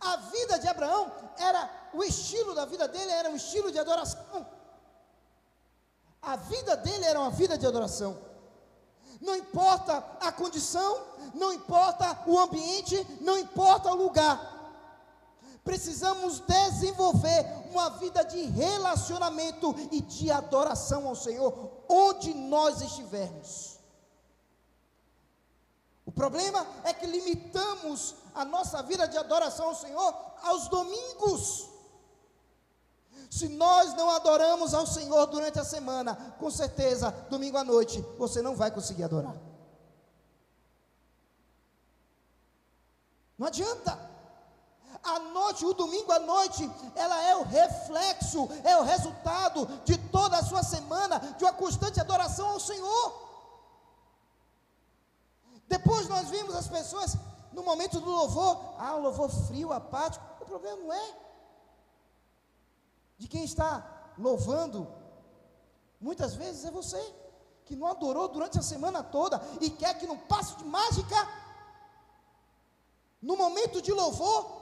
A 0.00 0.16
vida 0.16 0.58
de 0.58 0.68
Abraão 0.68 1.10
era 1.38 1.70
o 1.94 2.02
estilo 2.04 2.54
da 2.54 2.66
vida 2.66 2.86
dele 2.86 3.10
era 3.10 3.30
um 3.30 3.36
estilo 3.36 3.72
de 3.72 3.78
adoração. 3.78 4.46
A 6.20 6.36
vida 6.36 6.76
dele 6.76 7.04
era 7.04 7.18
uma 7.18 7.30
vida 7.30 7.56
de 7.56 7.66
adoração. 7.66 8.18
Não 9.20 9.34
importa 9.34 10.04
a 10.20 10.30
condição, 10.30 11.00
não 11.32 11.52
importa 11.52 12.24
o 12.26 12.38
ambiente, 12.38 13.06
não 13.22 13.38
importa 13.38 13.90
o 13.90 13.94
lugar. 13.94 14.55
Precisamos 15.66 16.38
desenvolver 16.38 17.44
uma 17.72 17.90
vida 17.90 18.24
de 18.24 18.40
relacionamento 18.40 19.74
e 19.90 20.00
de 20.00 20.30
adoração 20.30 21.08
ao 21.08 21.16
Senhor, 21.16 21.82
onde 21.88 22.32
nós 22.32 22.80
estivermos. 22.80 23.80
O 26.06 26.12
problema 26.12 26.64
é 26.84 26.94
que 26.94 27.04
limitamos 27.04 28.14
a 28.32 28.44
nossa 28.44 28.80
vida 28.80 29.08
de 29.08 29.18
adoração 29.18 29.66
ao 29.66 29.74
Senhor 29.74 30.14
aos 30.44 30.68
domingos. 30.68 31.68
Se 33.28 33.48
nós 33.48 33.92
não 33.94 34.08
adoramos 34.10 34.72
ao 34.72 34.86
Senhor 34.86 35.26
durante 35.26 35.58
a 35.58 35.64
semana, 35.64 36.14
com 36.38 36.48
certeza, 36.48 37.10
domingo 37.28 37.58
à 37.58 37.64
noite, 37.64 38.00
você 38.16 38.40
não 38.40 38.54
vai 38.54 38.70
conseguir 38.70 39.02
adorar. 39.02 39.34
Não 43.36 43.48
adianta. 43.48 44.15
A 45.02 45.18
noite, 45.18 45.64
o 45.64 45.74
domingo 45.74 46.12
à 46.12 46.18
noite, 46.18 46.70
ela 46.94 47.20
é 47.22 47.36
o 47.36 47.44
reflexo, 47.44 48.48
é 48.64 48.76
o 48.76 48.82
resultado 48.82 49.66
de 49.84 49.96
toda 50.10 50.38
a 50.38 50.44
sua 50.44 50.62
semana, 50.62 51.18
de 51.38 51.44
uma 51.44 51.52
constante 51.52 52.00
adoração 52.00 52.48
ao 52.48 52.60
Senhor. 52.60 53.26
Depois 55.68 56.08
nós 56.08 56.28
vimos 56.28 56.54
as 56.54 56.68
pessoas, 56.68 57.16
no 57.52 57.62
momento 57.62 58.00
do 58.00 58.10
louvor, 58.10 58.74
ah, 58.78 58.94
o 58.94 59.00
louvor 59.00 59.30
frio, 59.30 59.72
apático, 59.72 60.24
o 60.40 60.44
problema 60.44 60.76
não 60.76 60.92
é 60.92 61.14
de 63.18 63.26
quem 63.28 63.44
está 63.44 64.12
louvando, 64.18 64.86
muitas 66.00 66.34
vezes 66.34 66.64
é 66.64 66.70
você, 66.70 67.00
que 67.64 67.74
não 67.74 67.88
adorou 67.88 68.28
durante 68.28 68.58
a 68.58 68.62
semana 68.62 69.02
toda 69.02 69.42
e 69.60 69.70
quer 69.70 69.98
que 69.98 70.06
no 70.06 70.16
passo 70.18 70.56
de 70.56 70.64
mágica, 70.64 71.16
no 73.20 73.36
momento 73.36 73.82
de 73.82 73.92
louvor, 73.92 74.55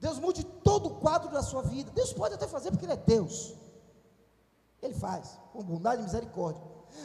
Deus 0.00 0.18
mude 0.18 0.44
todo 0.44 0.86
o 0.86 0.94
quadro 0.96 1.30
da 1.30 1.42
sua 1.42 1.62
vida. 1.62 1.90
Deus 1.92 2.12
pode 2.12 2.34
até 2.34 2.46
fazer 2.46 2.70
porque 2.70 2.84
Ele 2.84 2.92
é 2.92 2.96
Deus. 2.96 3.54
Ele 4.80 4.94
faz, 4.94 5.38
com 5.52 5.62
bondade 5.62 6.02
e 6.02 6.04
misericórdia. 6.04 6.62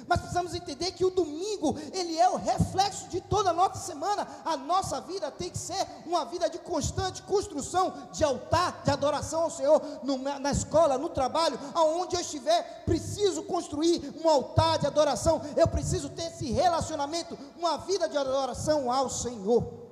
Mas 0.08 0.20
precisamos 0.20 0.54
entender 0.54 0.92
que 0.92 1.06
o 1.06 1.10
domingo, 1.10 1.78
ele 1.92 2.18
é 2.18 2.30
o 2.30 2.38
reflexo 2.38 3.08
de 3.10 3.22
toda 3.22 3.52
a 3.52 3.54
nossa 3.54 3.80
semana. 3.80 4.28
A 4.44 4.58
nossa 4.58 5.00
vida 5.02 5.30
tem 5.32 5.50
que 5.50 5.58
ser 5.58 5.86
uma 6.06 6.26
vida 6.26 6.50
de 6.50 6.58
constante 6.60 7.22
construção 7.24 7.94
de 8.12 8.24
altar, 8.24 8.82
de 8.84 8.92
adoração 8.92 9.44
ao 9.44 9.52
Senhor, 9.52 9.82
no, 10.04 10.18
na 10.18 10.52
escola, 10.52 10.98
no 10.98 11.10
trabalho, 11.10 11.60
aonde 11.74 12.16
eu 12.16 12.22
estiver, 12.22 12.84
preciso 12.86 13.44
construir 13.44 14.14
um 14.24 14.30
altar 14.30 14.80
de 14.80 14.88
adoração. 14.88 15.42
Eu 15.56 15.68
preciso 15.68 16.10
ter 16.10 16.28
esse 16.28 16.52
relacionamento, 16.52 17.38
uma 17.58 17.78
vida 17.78 18.08
de 18.08 18.18
adoração 18.18 18.92
ao 18.92 19.10
Senhor. 19.10 19.83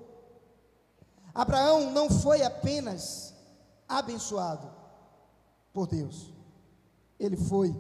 Abraão 1.33 1.91
não 1.91 2.09
foi 2.09 2.43
apenas 2.43 3.33
abençoado 3.87 4.71
por 5.73 5.87
Deus, 5.87 6.33
ele 7.19 7.37
foi 7.37 7.75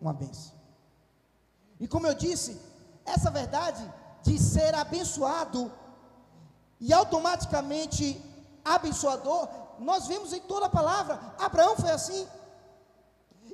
uma 0.00 0.12
bênção. 0.12 0.54
E 1.78 1.86
como 1.86 2.06
eu 2.06 2.14
disse, 2.14 2.60
essa 3.04 3.30
verdade 3.30 3.84
de 4.22 4.38
ser 4.38 4.74
abençoado 4.74 5.70
e 6.80 6.92
automaticamente 6.92 8.20
abençoador, 8.64 9.48
nós 9.78 10.06
vemos 10.06 10.32
em 10.32 10.40
toda 10.40 10.66
a 10.66 10.70
palavra. 10.70 11.20
Abraão 11.38 11.76
foi 11.76 11.90
assim. 11.90 12.26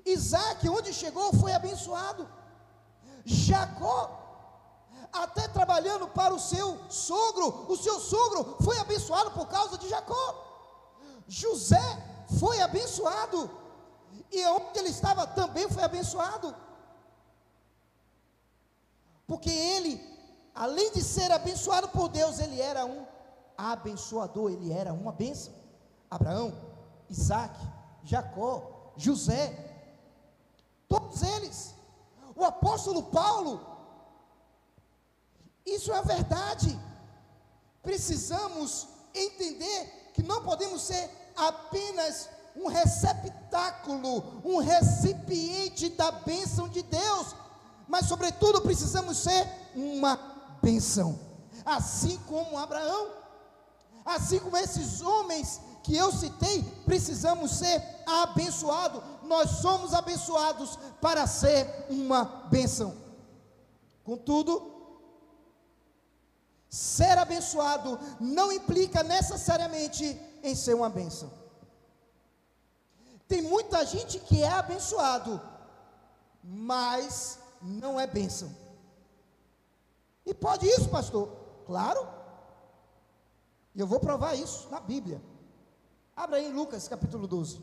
Isaac, 0.04 0.68
onde 0.68 0.92
chegou, 0.92 1.32
foi 1.34 1.52
abençoado. 1.52 2.28
Jacó, 3.24 4.21
até 5.12 5.46
trabalhando 5.48 6.08
para 6.08 6.32
o 6.32 6.40
seu 6.40 6.78
sogro, 6.88 7.66
o 7.68 7.76
seu 7.76 8.00
sogro 8.00 8.56
foi 8.62 8.78
abençoado 8.78 9.30
por 9.32 9.46
causa 9.46 9.76
de 9.76 9.88
Jacó. 9.88 10.48
José 11.28 12.26
foi 12.38 12.60
abençoado, 12.60 13.50
e 14.30 14.44
onde 14.46 14.78
ele 14.78 14.88
estava 14.88 15.26
também 15.26 15.68
foi 15.68 15.82
abençoado 15.82 16.54
porque 19.32 19.48
ele, 19.48 19.98
além 20.54 20.92
de 20.92 21.02
ser 21.02 21.32
abençoado 21.32 21.88
por 21.88 22.10
Deus, 22.10 22.38
ele 22.38 22.60
era 22.60 22.84
um 22.84 23.06
abençoador, 23.56 24.50
ele 24.50 24.70
era 24.70 24.92
uma 24.92 25.10
bênção. 25.10 25.54
Abraão, 26.10 26.52
Isaac, 27.08 27.58
Jacó, 28.04 28.92
José, 28.94 29.58
todos 30.86 31.22
eles. 31.22 31.74
O 32.36 32.44
apóstolo 32.44 33.04
Paulo, 33.04 33.58
isso 35.66 35.92
é 35.92 36.02
verdade. 36.02 36.78
Precisamos 37.82 38.88
entender 39.14 40.10
que 40.14 40.22
não 40.22 40.42
podemos 40.42 40.82
ser 40.82 41.10
apenas 41.36 42.28
um 42.54 42.66
receptáculo, 42.66 44.42
um 44.44 44.58
recipiente 44.58 45.88
da 45.90 46.10
bênção 46.12 46.68
de 46.68 46.82
Deus, 46.82 47.34
mas, 47.88 48.06
sobretudo, 48.06 48.60
precisamos 48.60 49.18
ser 49.18 49.46
uma 49.74 50.18
benção, 50.62 51.18
assim 51.64 52.18
como 52.28 52.58
Abraão, 52.58 53.08
assim 54.04 54.38
como 54.38 54.56
esses 54.56 55.00
homens 55.00 55.60
que 55.82 55.96
eu 55.96 56.12
citei, 56.12 56.62
precisamos 56.84 57.50
ser 57.52 57.82
abençoados. 58.06 59.02
Nós 59.24 59.50
somos 59.62 59.92
abençoados 59.92 60.78
para 61.00 61.26
ser 61.26 61.86
uma 61.90 62.24
bênção. 62.50 62.94
Contudo, 64.04 64.71
ser 66.72 67.18
abençoado 67.18 68.00
não 68.18 68.50
implica 68.50 69.02
necessariamente 69.02 70.18
em 70.42 70.54
ser 70.54 70.74
uma 70.74 70.88
bênção. 70.88 71.30
Tem 73.28 73.42
muita 73.42 73.84
gente 73.84 74.18
que 74.18 74.42
é 74.42 74.48
abençoado, 74.48 75.38
mas 76.42 77.38
não 77.60 78.00
é 78.00 78.06
bênção. 78.06 78.56
E 80.24 80.32
pode 80.32 80.66
isso, 80.66 80.88
pastor? 80.88 81.28
Claro. 81.66 82.08
E 83.74 83.80
eu 83.80 83.86
vou 83.86 84.00
provar 84.00 84.34
isso 84.34 84.70
na 84.70 84.80
Bíblia. 84.80 85.22
Abra 86.16 86.38
aí 86.38 86.50
Lucas 86.50 86.88
capítulo 86.88 87.26
12. 87.26 87.60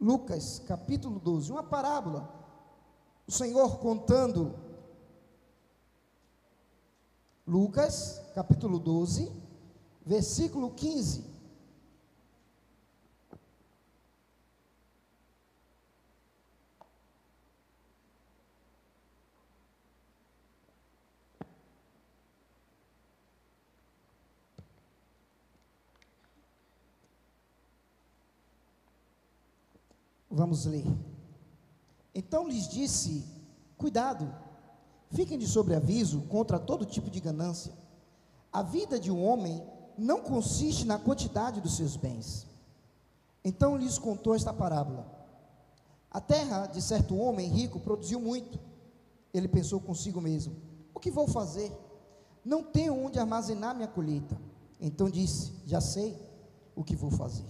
Lucas 0.00 0.60
capítulo 0.60 1.18
12, 1.18 1.50
uma 1.50 1.64
parábola. 1.64 2.32
O 3.26 3.32
Senhor 3.32 3.78
contando. 3.78 4.69
Lucas 7.50 8.22
capítulo 8.32 8.78
12, 8.78 9.28
versículo 10.06 10.70
15. 10.70 11.24
Vamos 30.30 30.66
ler. 30.66 30.84
Então 32.14 32.46
lhes 32.46 32.68
disse: 32.68 33.26
Cuidado, 33.76 34.32
fiquem 35.10 35.38
de 35.38 35.46
sobreaviso 35.46 36.22
contra 36.22 36.58
todo 36.58 36.84
tipo 36.84 37.10
de 37.10 37.20
ganância. 37.20 37.72
A 38.52 38.62
vida 38.62 38.98
de 38.98 39.10
um 39.10 39.24
homem 39.24 39.62
não 39.96 40.20
consiste 40.20 40.84
na 40.84 40.98
quantidade 40.98 41.60
dos 41.60 41.76
seus 41.76 41.96
bens. 41.96 42.46
Então 43.44 43.76
lhes 43.76 43.98
contou 43.98 44.34
esta 44.34 44.52
parábola. 44.52 45.06
A 46.10 46.20
terra 46.20 46.66
de 46.66 46.82
certo 46.82 47.16
homem 47.16 47.48
rico 47.48 47.78
produziu 47.78 48.20
muito. 48.20 48.58
Ele 49.32 49.46
pensou 49.46 49.80
consigo 49.80 50.20
mesmo: 50.20 50.56
O 50.94 51.00
que 51.00 51.10
vou 51.10 51.28
fazer? 51.28 51.72
Não 52.44 52.62
tenho 52.62 52.96
onde 52.96 53.18
armazenar 53.18 53.74
minha 53.74 53.88
colheita. 53.88 54.36
Então 54.80 55.08
disse: 55.08 55.52
Já 55.66 55.80
sei 55.80 56.16
o 56.74 56.82
que 56.82 56.96
vou 56.96 57.10
fazer. 57.10 57.46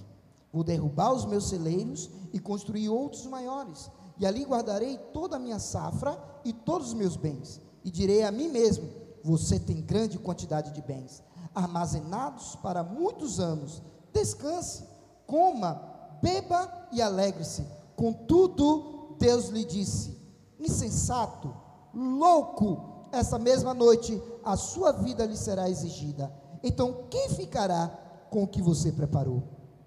Vou 0.53 0.64
derrubar 0.64 1.12
os 1.12 1.25
meus 1.25 1.49
celeiros 1.49 2.11
e 2.33 2.40
construir 2.40 2.88
outros 2.88 3.25
maiores, 3.27 3.90
e 4.20 4.26
ali 4.26 4.44
guardarei 4.44 4.98
toda 5.14 5.37
a 5.37 5.38
minha 5.38 5.59
safra 5.59 6.22
e 6.44 6.52
todos 6.52 6.88
os 6.88 6.94
meus 6.94 7.16
bens. 7.16 7.59
E 7.83 7.90
direi 7.90 8.22
a 8.22 8.30
mim 8.30 8.48
mesmo: 8.48 8.87
Você 9.24 9.59
tem 9.59 9.80
grande 9.80 10.18
quantidade 10.18 10.72
de 10.72 10.83
bens, 10.83 11.22
armazenados 11.54 12.54
para 12.56 12.85
muitos 12.85 13.40
anos. 13.40 13.83
Descanse, 14.12 14.85
coma, 15.26 15.83
beba 16.20 16.70
e 16.92 17.00
alegre-se. 17.00 17.64
Contudo, 17.96 19.16
Deus 19.18 19.48
lhe 19.48 19.64
disse: 19.64 20.14
Insensato, 20.59 21.54
louco, 21.94 23.06
essa 23.11 23.38
mesma 23.38 23.72
noite 23.72 24.22
a 24.44 24.54
sua 24.54 24.92
vida 24.92 25.24
lhe 25.24 25.37
será 25.37 25.70
exigida. 25.70 26.30
Então, 26.62 27.04
quem 27.09 27.30
ficará 27.30 27.88
com 28.28 28.42
o 28.42 28.46
que 28.46 28.61
você 28.61 28.92
preparou? 28.92 29.42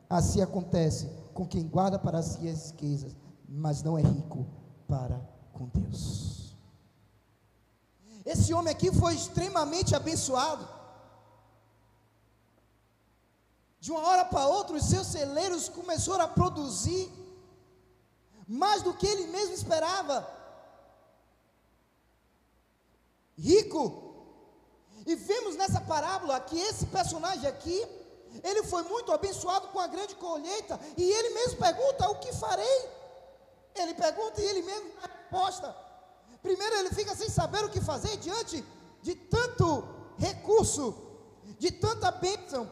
Assim 0.09 0.41
acontece 0.41 1.07
com 1.35 1.45
quem 1.45 1.67
guarda 1.67 1.99
para 1.99 2.23
si 2.23 2.47
as 2.47 2.71
riquezas, 2.71 3.15
mas 3.55 3.83
não 3.83 3.97
é 3.97 4.01
rico 4.01 4.47
para 4.87 5.21
com 5.53 5.67
Deus. 5.67 6.55
Esse 8.25 8.51
homem 8.51 8.73
aqui 8.73 8.91
foi 8.91 9.13
extremamente 9.13 9.95
abençoado. 9.95 10.67
De 13.79 13.91
uma 13.91 14.01
hora 14.07 14.25
para 14.25 14.47
outra, 14.47 14.75
os 14.75 14.85
seus 14.85 15.05
celeiros 15.07 15.69
começaram 15.69 16.23
a 16.23 16.27
produzir 16.27 17.11
mais 18.47 18.81
do 18.81 18.93
que 18.93 19.05
ele 19.05 19.27
mesmo 19.27 19.53
esperava. 19.53 20.27
Rico. 23.37 23.83
E 25.05 25.15
vemos 25.15 25.55
nessa 25.55 25.81
parábola 25.81 26.39
que 26.39 26.57
esse 26.57 26.87
personagem 26.87 27.47
aqui 27.47 27.85
ele 28.43 28.63
foi 28.63 28.81
muito 28.83 29.11
abençoado 29.11 29.67
com 29.67 29.79
a 29.79 29.85
grande 29.85 30.15
colheita, 30.15 30.79
e 30.97 31.03
ele 31.03 31.35
mesmo 31.35 31.59
pergunta: 31.59 32.09
O 32.09 32.15
que 32.15 32.33
farei? 32.33 33.02
Ele 33.75 33.93
pergunta 33.93 34.41
e 34.41 34.45
ele 34.45 34.61
mesmo 34.61 34.91
dá 35.01 35.07
resposta. 35.07 35.75
Primeiro, 36.41 36.75
ele 36.75 36.89
fica 36.89 37.15
sem 37.15 37.29
saber 37.29 37.63
o 37.63 37.69
que 37.69 37.81
fazer 37.81 38.17
diante 38.17 38.63
de 39.01 39.15
tanto 39.15 39.87
recurso, 40.17 40.95
de 41.57 41.71
tanta 41.71 42.11
bênção, 42.11 42.71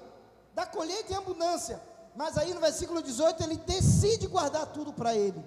da 0.53 0.65
colheita 0.65 1.13
em 1.13 1.15
abundância. 1.15 1.81
Mas 2.15 2.37
aí 2.37 2.53
no 2.53 2.59
versículo 2.59 3.01
18, 3.01 3.43
ele 3.43 3.57
decide 3.57 4.27
guardar 4.27 4.67
tudo 4.67 4.91
para 4.91 5.15
ele. 5.15 5.43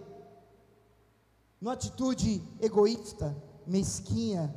Numa 1.61 1.75
atitude 1.75 2.43
egoísta, 2.61 3.37
mesquinha. 3.67 4.55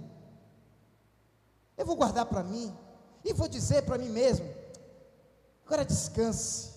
Eu 1.78 1.86
vou 1.86 1.96
guardar 1.96 2.26
para 2.26 2.44
mim, 2.44 2.76
e 3.24 3.34
vou 3.34 3.48
dizer 3.48 3.84
para 3.84 3.98
mim 3.98 4.10
mesmo: 4.10 4.50
Agora 5.66 5.84
descanse. 5.84 6.72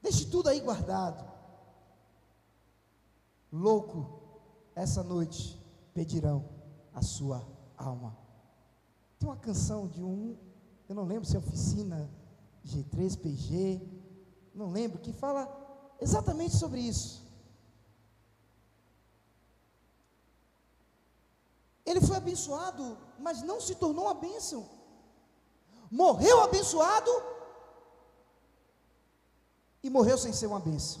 Deixe 0.00 0.26
tudo 0.26 0.48
aí 0.48 0.60
guardado. 0.60 1.33
Louco, 3.54 4.20
essa 4.74 5.02
noite 5.02 5.58
pedirão 5.94 6.44
a 6.92 7.00
sua 7.02 7.46
alma. 7.76 8.16
Tem 9.18 9.28
uma 9.28 9.36
canção 9.36 9.86
de 9.86 10.02
um, 10.02 10.36
eu 10.88 10.94
não 10.94 11.04
lembro 11.04 11.28
se 11.28 11.36
é 11.36 11.38
oficina 11.38 12.10
G3PG, 12.66 13.80
não 14.54 14.70
lembro, 14.70 14.98
que 14.98 15.12
fala 15.12 15.48
exatamente 16.00 16.56
sobre 16.56 16.80
isso. 16.80 17.22
Ele 21.86 22.00
foi 22.00 22.16
abençoado, 22.16 22.98
mas 23.18 23.42
não 23.42 23.60
se 23.60 23.74
tornou 23.76 24.06
uma 24.06 24.14
bênção 24.14 24.68
morreu 25.94 26.42
abençoado 26.42 27.10
e 29.80 29.88
morreu 29.88 30.18
sem 30.18 30.32
ser 30.32 30.48
uma 30.48 30.58
bênção. 30.58 31.00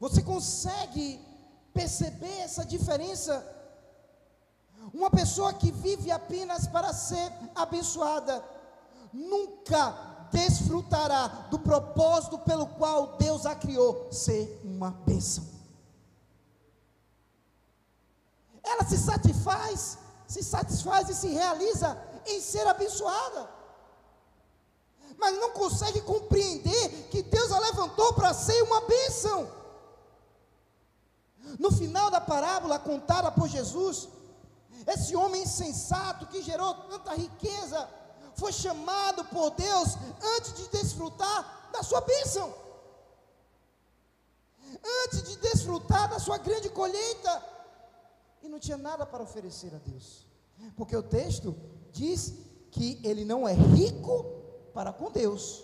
Você 0.00 0.22
consegue 0.22 1.24
perceber 1.72 2.40
essa 2.40 2.64
diferença? 2.64 3.46
Uma 4.92 5.10
pessoa 5.10 5.52
que 5.52 5.70
vive 5.70 6.10
apenas 6.10 6.66
para 6.66 6.92
ser 6.92 7.30
abençoada, 7.54 8.42
nunca 9.12 10.26
desfrutará 10.32 11.26
do 11.50 11.58
propósito 11.58 12.38
pelo 12.38 12.66
qual 12.66 13.18
Deus 13.18 13.44
a 13.46 13.54
criou 13.54 14.10
ser 14.10 14.60
uma 14.64 14.90
bênção. 14.90 15.60
ela 18.70 18.84
se 18.84 18.98
satisfaz, 18.98 19.98
se 20.26 20.42
satisfaz 20.42 21.08
e 21.08 21.14
se 21.14 21.28
realiza 21.28 21.98
em 22.26 22.40
ser 22.40 22.66
abençoada. 22.66 23.48
Mas 25.18 25.36
não 25.38 25.50
consegue 25.50 26.00
compreender 26.02 27.08
que 27.10 27.22
Deus 27.22 27.50
a 27.52 27.58
levantou 27.58 28.14
para 28.14 28.32
ser 28.32 28.62
uma 28.62 28.80
bênção. 28.82 29.59
No 31.64 31.70
final 31.70 32.10
da 32.10 32.22
parábola 32.22 32.78
contada 32.78 33.30
por 33.30 33.46
Jesus, 33.46 34.08
esse 34.86 35.14
homem 35.14 35.42
insensato 35.42 36.26
que 36.28 36.42
gerou 36.42 36.72
tanta 36.92 37.14
riqueza, 37.14 37.86
foi 38.34 38.50
chamado 38.50 39.22
por 39.26 39.50
Deus 39.50 39.88
antes 40.36 40.54
de 40.54 40.68
desfrutar 40.68 41.68
da 41.70 41.82
sua 41.82 42.00
bênção, 42.00 42.50
antes 45.04 45.22
de 45.22 45.36
desfrutar 45.36 46.08
da 46.08 46.18
sua 46.18 46.38
grande 46.38 46.70
colheita 46.70 47.32
e 48.42 48.48
não 48.48 48.58
tinha 48.58 48.78
nada 48.78 49.04
para 49.04 49.22
oferecer 49.22 49.74
a 49.74 49.78
Deus. 49.90 50.26
Porque 50.78 50.96
o 50.96 51.02
texto 51.02 51.54
diz 51.92 52.32
que 52.70 52.98
ele 53.04 53.22
não 53.22 53.46
é 53.46 53.52
rico 53.52 54.24
para 54.72 54.94
com 54.94 55.10
Deus. 55.10 55.62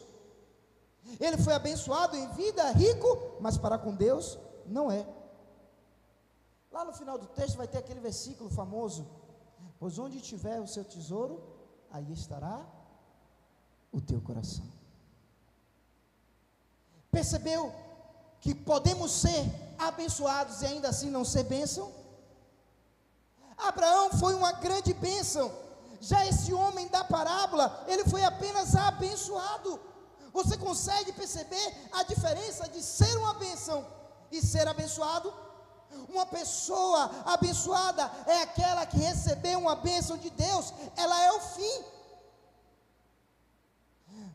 Ele 1.19 1.39
foi 1.39 1.55
abençoado 1.55 2.15
em 2.17 2.29
vida, 2.33 2.71
rico, 2.73 3.39
mas 3.41 3.57
para 3.57 3.79
com 3.79 3.95
Deus 3.95 4.39
não 4.67 4.93
é. 4.93 5.07
Lá 6.77 6.85
no 6.85 6.93
final 6.93 7.17
do 7.17 7.27
texto 7.29 7.57
vai 7.57 7.67
ter 7.67 7.79
aquele 7.79 8.01
versículo 8.01 8.51
famoso: 8.51 9.07
Pois 9.79 9.99
onde 9.99 10.21
tiver 10.21 10.61
o 10.61 10.69
seu 10.69 10.85
tesouro, 10.85 11.35
aí 11.91 12.13
estará 12.13 12.57
o 13.91 13.99
teu 13.99 14.21
coração. 14.21 14.67
Percebeu 17.11 17.73
que 18.43 18.55
podemos 18.55 19.11
ser 19.11 19.43
abençoados 19.79 20.61
e 20.61 20.67
ainda 20.67 20.91
assim 20.91 21.11
não 21.11 21.25
ser 21.25 21.45
bênção? 21.45 21.91
Abraão 23.57 24.11
foi 24.11 24.35
uma 24.35 24.53
grande 24.53 24.93
bênção. 24.93 25.51
Já 25.99 26.27
esse 26.27 26.53
homem 26.53 26.89
da 26.89 27.03
parábola, 27.03 27.87
ele 27.89 28.05
foi 28.05 28.23
apenas 28.23 28.77
abençoado. 28.77 29.81
Você 30.31 30.59
consegue 30.59 31.11
perceber 31.13 31.69
a 31.91 32.03
diferença 32.03 32.69
de 32.69 32.83
ser 32.83 33.17
uma 33.17 33.33
bênção 33.33 33.83
e 34.31 34.43
ser 34.43 34.69
abençoado? 34.69 35.33
Uma 36.09 36.27
pessoa 36.27 37.11
abençoada 37.25 38.11
é 38.27 38.43
aquela 38.43 38.87
que 38.87 38.99
recebeu 38.99 39.59
uma 39.59 39.77
bênção 39.77 40.17
de 40.17 40.31
Deus, 40.31 40.73
ela 40.97 41.21
é 41.23 41.33
o 41.33 41.41
fim. 41.41 41.85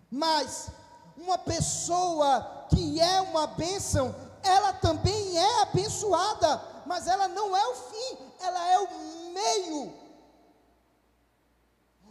Mas 0.10 0.70
uma 1.18 1.38
pessoa 1.38 2.66
que 2.70 3.00
é 3.00 3.22
uma 3.22 3.48
bênção, 3.48 4.16
ela 4.44 4.74
também 4.74 5.38
é 5.38 5.62
abençoada, 5.62 6.62
mas 6.86 7.08
ela 7.08 7.28
não 7.28 7.56
é 7.56 7.68
o 7.68 7.76
fim, 7.76 8.18
ela 8.40 8.68
é 8.68 8.80
o 8.80 9.32
meio. 9.34 9.94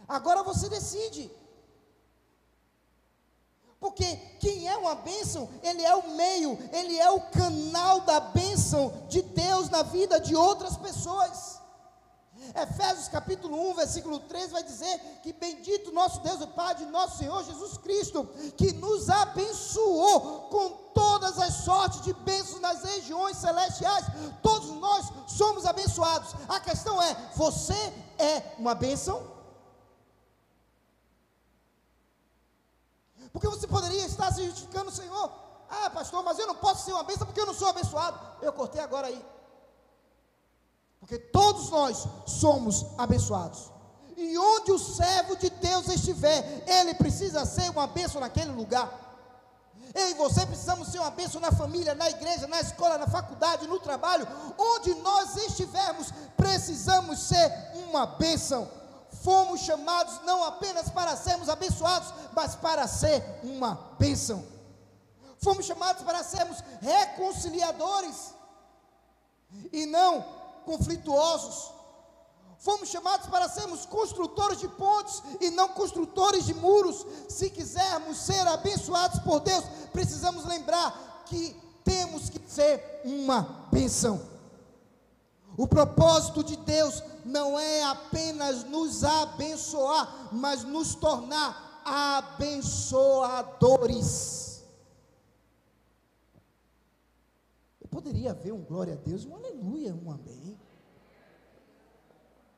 Agora 0.07 0.43
você 0.43 0.67
decide. 0.69 1.40
Porque 3.81 4.15
quem 4.39 4.67
é 4.67 4.77
uma 4.77 4.93
bênção, 4.93 5.49
ele 5.63 5.83
é 5.83 5.95
o 5.95 6.11
meio, 6.11 6.55
ele 6.71 6.99
é 6.99 7.09
o 7.09 7.19
canal 7.19 8.01
da 8.01 8.19
bênção 8.19 8.93
de 9.09 9.23
Deus 9.23 9.71
na 9.71 9.81
vida 9.81 10.19
de 10.19 10.35
outras 10.35 10.77
pessoas. 10.77 11.59
Efésios 12.55 13.07
capítulo 13.07 13.71
1, 13.71 13.73
versículo 13.73 14.19
3 14.19 14.51
vai 14.51 14.61
dizer 14.61 14.99
que 15.23 15.33
bendito 15.33 15.91
nosso 15.91 16.21
Deus, 16.21 16.41
o 16.41 16.47
Pai 16.47 16.75
de 16.75 16.85
nosso 16.85 17.17
Senhor 17.17 17.43
Jesus 17.43 17.75
Cristo, 17.79 18.29
que 18.55 18.71
nos 18.73 19.09
abençoou 19.09 20.41
com 20.49 20.69
todas 20.93 21.39
as 21.39 21.55
sortes 21.65 22.01
de 22.01 22.13
bênçãos 22.13 22.61
nas 22.61 22.83
regiões 22.83 23.37
celestiais. 23.37 24.05
Todos 24.43 24.69
nós 24.77 25.07
somos 25.25 25.65
abençoados. 25.65 26.35
A 26.47 26.59
questão 26.59 27.01
é: 27.01 27.15
você 27.35 27.93
é 28.19 28.43
uma 28.59 28.75
bênção? 28.75 29.40
Porque 33.31 33.47
você 33.47 33.67
poderia 33.67 34.05
estar 34.05 34.31
se 34.33 34.45
justificando, 34.45 34.91
Senhor. 34.91 35.31
Ah, 35.69 35.89
pastor, 35.89 36.21
mas 36.23 36.37
eu 36.37 36.47
não 36.47 36.55
posso 36.55 36.85
ser 36.85 36.93
uma 36.93 37.03
bênção 37.03 37.25
porque 37.25 37.39
eu 37.39 37.45
não 37.45 37.53
sou 37.53 37.69
abençoado. 37.69 38.19
Eu 38.41 38.51
cortei 38.51 38.81
agora 38.81 39.07
aí. 39.07 39.25
Porque 40.99 41.17
todos 41.17 41.69
nós 41.69 42.05
somos 42.25 42.85
abençoados. 42.97 43.71
E 44.17 44.37
onde 44.37 44.71
o 44.71 44.77
servo 44.77 45.35
de 45.35 45.49
Deus 45.49 45.87
estiver, 45.87 46.63
ele 46.67 46.93
precisa 46.93 47.45
ser 47.45 47.69
uma 47.71 47.87
bênção 47.87 48.21
naquele 48.21 48.51
lugar. 48.51 48.99
Eu 49.93 50.09
e 50.09 50.13
você 50.13 50.45
precisamos 50.45 50.89
ser 50.89 50.99
uma 50.99 51.09
bênção 51.09 51.41
na 51.41 51.51
família, 51.51 51.95
na 51.95 52.09
igreja, 52.09 52.47
na 52.47 52.61
escola, 52.61 52.97
na 52.97 53.07
faculdade, 53.07 53.67
no 53.67 53.79
trabalho. 53.79 54.27
Onde 54.57 54.93
nós 54.95 55.35
estivermos, 55.37 56.11
precisamos 56.37 57.19
ser 57.19 57.51
uma 57.89 58.05
bênção. 58.05 58.69
Fomos 59.23 59.61
chamados 59.61 60.21
não 60.23 60.43
apenas 60.43 60.89
para 60.89 61.15
sermos 61.15 61.47
abençoados, 61.47 62.13
mas 62.33 62.55
para 62.55 62.87
ser 62.87 63.23
uma 63.43 63.75
bênção. 63.99 64.43
Fomos 65.39 65.65
chamados 65.65 66.03
para 66.03 66.23
sermos 66.23 66.57
reconciliadores 66.81 68.33
e 69.71 69.85
não 69.85 70.23
conflituosos. 70.65 71.71
Fomos 72.59 72.89
chamados 72.89 73.27
para 73.27 73.49
sermos 73.49 73.85
construtores 73.87 74.59
de 74.59 74.67
pontes 74.67 75.21
e 75.39 75.49
não 75.49 75.69
construtores 75.69 76.45
de 76.45 76.53
muros. 76.53 77.05
Se 77.27 77.49
quisermos 77.49 78.17
ser 78.17 78.47
abençoados 78.47 79.19
por 79.19 79.39
Deus, 79.39 79.63
precisamos 79.91 80.45
lembrar 80.45 81.23
que 81.25 81.55
temos 81.83 82.29
que 82.29 82.39
ser 82.47 83.01
uma 83.03 83.67
bênção. 83.71 84.30
O 85.61 85.67
propósito 85.67 86.43
de 86.43 86.57
Deus 86.57 87.03
não 87.23 87.59
é 87.59 87.83
apenas 87.83 88.63
nos 88.63 89.03
abençoar, 89.03 90.33
mas 90.33 90.63
nos 90.63 90.95
tornar 90.95 91.83
abençoadores. 91.85 94.41
poderia 97.91 98.31
haver 98.31 98.51
um 98.53 98.63
glória 98.63 98.93
a 98.93 98.95
Deus, 98.95 99.25
um 99.25 99.35
aleluia, 99.35 99.93
um 99.93 100.09
amém. 100.09 100.57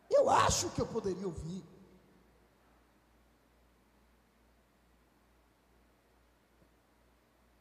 Eu 0.09 0.29
acho 0.29 0.69
que 0.69 0.79
eu 0.79 0.87
poderia 0.87 1.27
ouvir. 1.27 1.61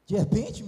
De 0.07 0.17
repente, 0.17 0.63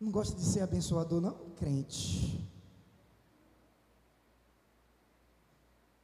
não 0.00 0.10
gosta 0.10 0.36
de 0.36 0.44
ser 0.44 0.60
abençoador, 0.60 1.20
não? 1.20 1.50
Crente. 1.56 2.46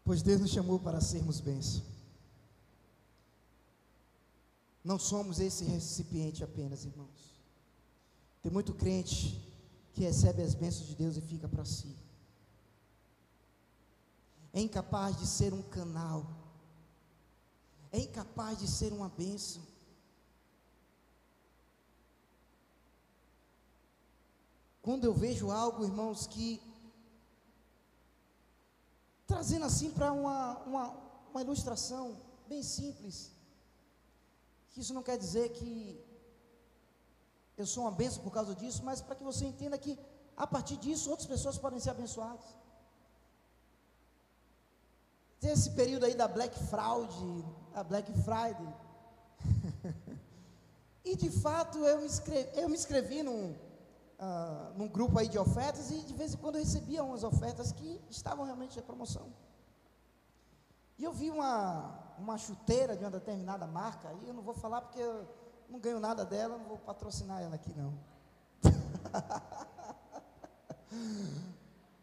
Pois 0.04 0.22
Deus 0.22 0.40
nos 0.40 0.50
chamou 0.50 0.78
para 0.78 1.00
sermos 1.00 1.40
bênçãos. 1.40 1.94
Não 4.82 4.98
somos 4.98 5.40
esse 5.40 5.64
recipiente 5.64 6.44
apenas, 6.44 6.84
irmãos. 6.84 7.34
Tem 8.42 8.52
muito 8.52 8.74
crente 8.74 9.40
que 9.94 10.02
recebe 10.02 10.42
as 10.42 10.54
bênçãos 10.54 10.88
de 10.88 10.94
Deus 10.94 11.16
e 11.16 11.22
fica 11.22 11.48
para 11.48 11.64
si. 11.64 11.96
É 14.52 14.60
incapaz 14.60 15.18
de 15.18 15.26
ser 15.26 15.54
um 15.54 15.62
canal. 15.62 16.26
É 17.90 17.98
incapaz 17.98 18.58
de 18.58 18.68
ser 18.68 18.92
uma 18.92 19.08
bênção. 19.08 19.62
Quando 24.84 25.04
eu 25.04 25.14
vejo 25.24 25.50
algo, 25.50 25.84
irmãos, 25.90 26.26
que 26.26 26.48
trazendo 29.26 29.64
assim 29.64 29.90
para 29.90 30.12
uma, 30.12 30.58
uma, 30.70 30.86
uma 31.30 31.42
ilustração 31.42 32.04
bem 32.46 32.62
simples 32.62 33.16
que 34.74 34.80
isso 34.80 34.92
não 34.92 35.04
quer 35.08 35.16
dizer 35.16 35.46
que 35.50 35.70
eu 37.56 37.64
sou 37.64 37.84
uma 37.84 37.92
bênção 37.92 38.22
por 38.24 38.32
causa 38.32 38.54
disso, 38.56 38.80
mas 38.84 39.00
para 39.00 39.14
que 39.14 39.22
você 39.22 39.44
entenda 39.46 39.78
que 39.78 39.96
a 40.36 40.46
partir 40.46 40.76
disso 40.76 41.10
outras 41.10 41.28
pessoas 41.28 41.56
podem 41.56 41.78
ser 41.78 41.90
abençoadas. 41.90 42.44
Tem 45.40 45.52
esse 45.52 45.70
período 45.70 46.04
aí 46.04 46.14
da 46.14 46.26
Black 46.26 46.58
Fraud, 46.64 47.14
a 47.72 47.84
Black 47.84 48.12
Friday. 48.24 48.74
e 51.04 51.14
de 51.14 51.30
fato 51.30 51.78
eu 51.78 52.00
me 52.00 52.06
inscrevi, 52.06 52.50
eu 52.58 52.68
me 52.68 53.22
num, 53.22 53.54
uh, 54.18 54.76
num 54.76 54.88
grupo 54.88 55.18
aí 55.18 55.28
de 55.28 55.38
ofertas 55.38 55.90
e 55.90 56.00
de 56.00 56.14
vez 56.14 56.34
em 56.34 56.36
quando 56.36 56.56
eu 56.56 56.60
recebia 56.60 57.02
umas 57.02 57.24
ofertas 57.24 57.72
que 57.72 58.00
estavam 58.10 58.44
realmente 58.44 58.78
em 58.78 58.82
promoção. 58.82 59.32
E 60.98 61.04
eu 61.04 61.12
vi 61.12 61.30
uma, 61.30 62.14
uma 62.18 62.38
chuteira 62.38 62.96
de 62.96 63.04
uma 63.04 63.10
determinada 63.10 63.66
marca, 63.66 64.12
e 64.22 64.28
eu 64.28 64.34
não 64.34 64.42
vou 64.42 64.54
falar 64.54 64.80
porque 64.80 65.00
eu 65.00 65.26
não 65.68 65.78
ganho 65.78 65.98
nada 65.98 66.24
dela, 66.24 66.56
não 66.56 66.66
vou 66.66 66.78
patrocinar 66.78 67.42
ela 67.42 67.56
aqui 67.56 67.74
não. 67.74 67.92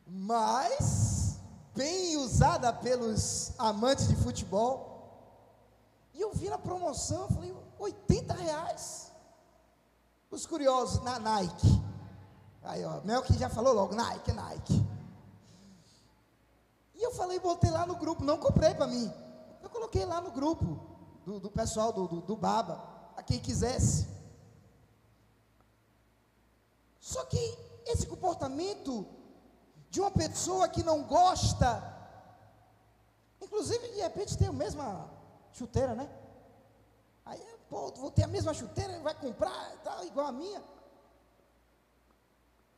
Mas, 0.06 1.40
bem 1.74 2.18
usada 2.18 2.74
pelos 2.74 3.58
amantes 3.58 4.08
de 4.10 4.16
futebol. 4.18 4.92
E 6.14 6.20
eu 6.20 6.34
vi 6.34 6.50
na 6.50 6.58
promoção, 6.58 7.30
falei, 7.30 7.56
80 7.80 8.34
reais. 8.34 9.12
Os 10.30 10.46
curiosos, 10.46 11.02
na 11.04 11.18
Nike. 11.18 11.91
Aí, 12.64 12.84
ó, 12.86 13.02
Mel 13.02 13.24
que 13.24 13.38
já 13.38 13.50
falou 13.50 13.74
logo, 13.74 13.96
Nike, 13.96 14.32
Nike. 14.32 14.86
E 16.96 17.04
eu 17.04 17.12
falei, 17.12 17.40
botei 17.40 17.72
lá 17.72 17.86
no 17.86 17.96
grupo, 17.96 18.24
não 18.24 18.38
comprei 18.38 18.74
para 18.76 18.88
mim. 18.88 19.12
Eu 19.64 19.70
coloquei 19.70 20.06
lá 20.06 20.22
no 20.22 20.32
grupo 20.32 20.80
do, 21.26 21.40
do 21.40 21.50
pessoal 21.50 21.92
do, 21.92 22.08
do, 22.08 22.22
do 22.22 22.36
Baba, 22.36 22.82
a 23.18 23.24
quem 23.24 23.40
quisesse. 23.40 24.08
Só 27.00 27.26
que 27.26 27.58
esse 27.88 28.06
comportamento 28.06 29.06
de 29.90 30.00
uma 30.00 30.12
pessoa 30.12 30.70
que 30.70 30.84
não 30.84 31.04
gosta, 31.04 31.84
inclusive 33.42 33.88
de 33.90 34.02
repente 34.02 34.38
tem 34.38 34.48
a 34.48 34.54
mesma 34.54 35.10
chuteira, 35.52 35.96
né? 35.96 36.10
Aí, 37.26 37.44
pô, 37.70 37.92
vou 37.94 38.12
ter 38.12 38.24
a 38.24 38.28
mesma 38.28 38.54
chuteira, 38.54 39.00
vai 39.00 39.16
comprar, 39.16 39.78
tá 39.84 40.06
igual 40.06 40.28
a 40.28 40.32
minha. 40.32 40.62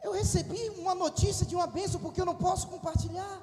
Eu 0.03 0.11
recebi 0.11 0.69
uma 0.77 0.93
notícia 0.93 1.45
de 1.45 1.55
uma 1.55 1.65
bênção 1.65 1.99
porque 1.99 2.19
eu 2.21 2.25
não 2.25 2.35
posso 2.35 2.67
compartilhar. 2.67 3.41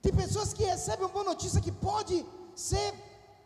Tem 0.00 0.12
pessoas 0.14 0.54
que 0.54 0.64
recebem 0.64 1.04
uma 1.04 1.12
boa 1.12 1.24
notícia 1.24 1.60
que 1.60 1.70
pode 1.70 2.24
ser 2.54 2.94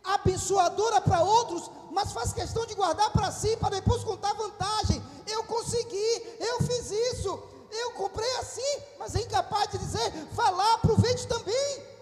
abençoadora 0.04 1.00
para 1.00 1.22
outros, 1.22 1.70
mas 1.90 2.12
faz 2.12 2.32
questão 2.32 2.64
de 2.66 2.74
guardar 2.74 3.10
para 3.10 3.32
si, 3.32 3.56
para 3.56 3.76
depois 3.80 4.04
contar 4.04 4.32
vantagem. 4.34 5.02
Eu 5.26 5.42
consegui, 5.44 6.36
eu 6.38 6.62
fiz 6.62 6.90
isso, 6.90 7.42
eu 7.72 7.92
comprei 7.92 8.30
assim, 8.36 8.82
mas 8.98 9.16
é 9.16 9.22
incapaz 9.22 9.70
de 9.72 9.78
dizer, 9.78 10.12
falar, 10.34 10.74
aproveite 10.74 11.26
também. 11.26 11.94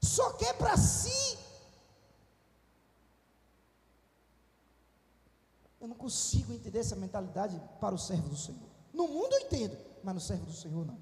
Só 0.00 0.30
quer 0.32 0.54
para 0.54 0.76
si. 0.76 1.27
Eu 5.88 5.94
não 5.94 5.96
consigo 5.96 6.52
entender 6.52 6.80
essa 6.80 6.94
mentalidade 6.94 7.58
para 7.80 7.94
o 7.94 7.98
servo 7.98 8.28
do 8.28 8.36
Senhor. 8.36 8.68
No 8.92 9.08
mundo 9.08 9.32
eu 9.32 9.40
entendo 9.40 9.88
mas 10.02 10.14
no 10.14 10.20
servo 10.20 10.44
do 10.44 10.52
Senhor 10.52 10.86
não. 10.86 10.98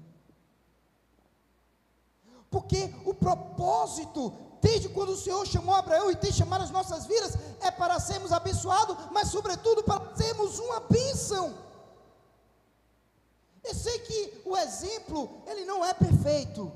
Porque 2.49 2.95
o 3.05 3.13
propósito, 3.13 4.33
desde 4.61 4.87
quando 4.89 5.09
o 5.09 5.17
Senhor 5.17 5.45
chamou 5.45 5.75
Abraão 5.75 6.09
e 6.09 6.15
tem 6.15 6.31
chamado 6.31 6.63
as 6.63 6.71
nossas 6.71 7.05
vidas, 7.05 7.33
é 7.59 7.69
para 7.69 7.99
sermos 7.99 8.31
abençoados, 8.31 8.97
mas 9.11 9.27
sobretudo 9.27 9.83
para 9.83 10.15
sermos 10.15 10.57
uma 10.57 10.79
bênção. 10.79 11.53
Eu 13.61 13.75
sei 13.75 13.99
que 13.99 14.41
o 14.45 14.55
exemplo, 14.55 15.41
ele 15.47 15.65
não 15.65 15.83
é 15.83 15.93
perfeito. 15.93 16.71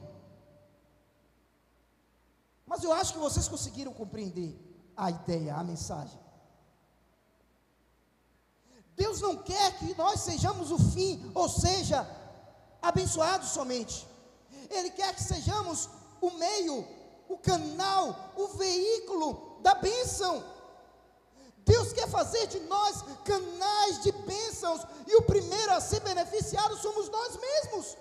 Mas 2.66 2.84
eu 2.84 2.92
acho 2.92 3.14
que 3.14 3.20
vocês 3.20 3.48
conseguiram 3.48 3.94
compreender 3.94 4.60
a 4.98 5.10
ideia, 5.10 5.56
a 5.56 5.64
mensagem. 5.64 6.21
Deus 9.02 9.20
não 9.20 9.36
quer 9.36 9.80
que 9.80 9.96
nós 9.98 10.20
sejamos 10.22 10.70
o 10.72 10.78
fim, 10.78 11.32
ou 11.34 11.50
seja, 11.50 12.08
abençoados 12.80 13.50
somente. 13.50 14.08
Ele 14.70 14.92
quer 14.92 15.16
que 15.16 15.24
sejamos 15.24 15.90
o 16.22 16.30
meio, 16.30 16.88
o 17.28 17.36
canal, 17.38 18.32
o 18.36 18.48
veículo 18.50 19.58
da 19.64 19.74
bênção. 19.74 20.44
Deus 21.66 21.92
quer 21.94 22.08
fazer 22.10 22.46
de 22.46 22.60
nós 22.74 23.04
canais 23.26 24.04
de 24.04 24.12
bênçãos, 24.12 24.82
e 25.08 25.16
o 25.16 25.24
primeiro 25.24 25.74
a 25.74 25.82
ser 25.82 26.02
beneficiado 26.02 26.78
somos 26.78 27.10
nós 27.10 27.38
mesmos. 27.38 27.98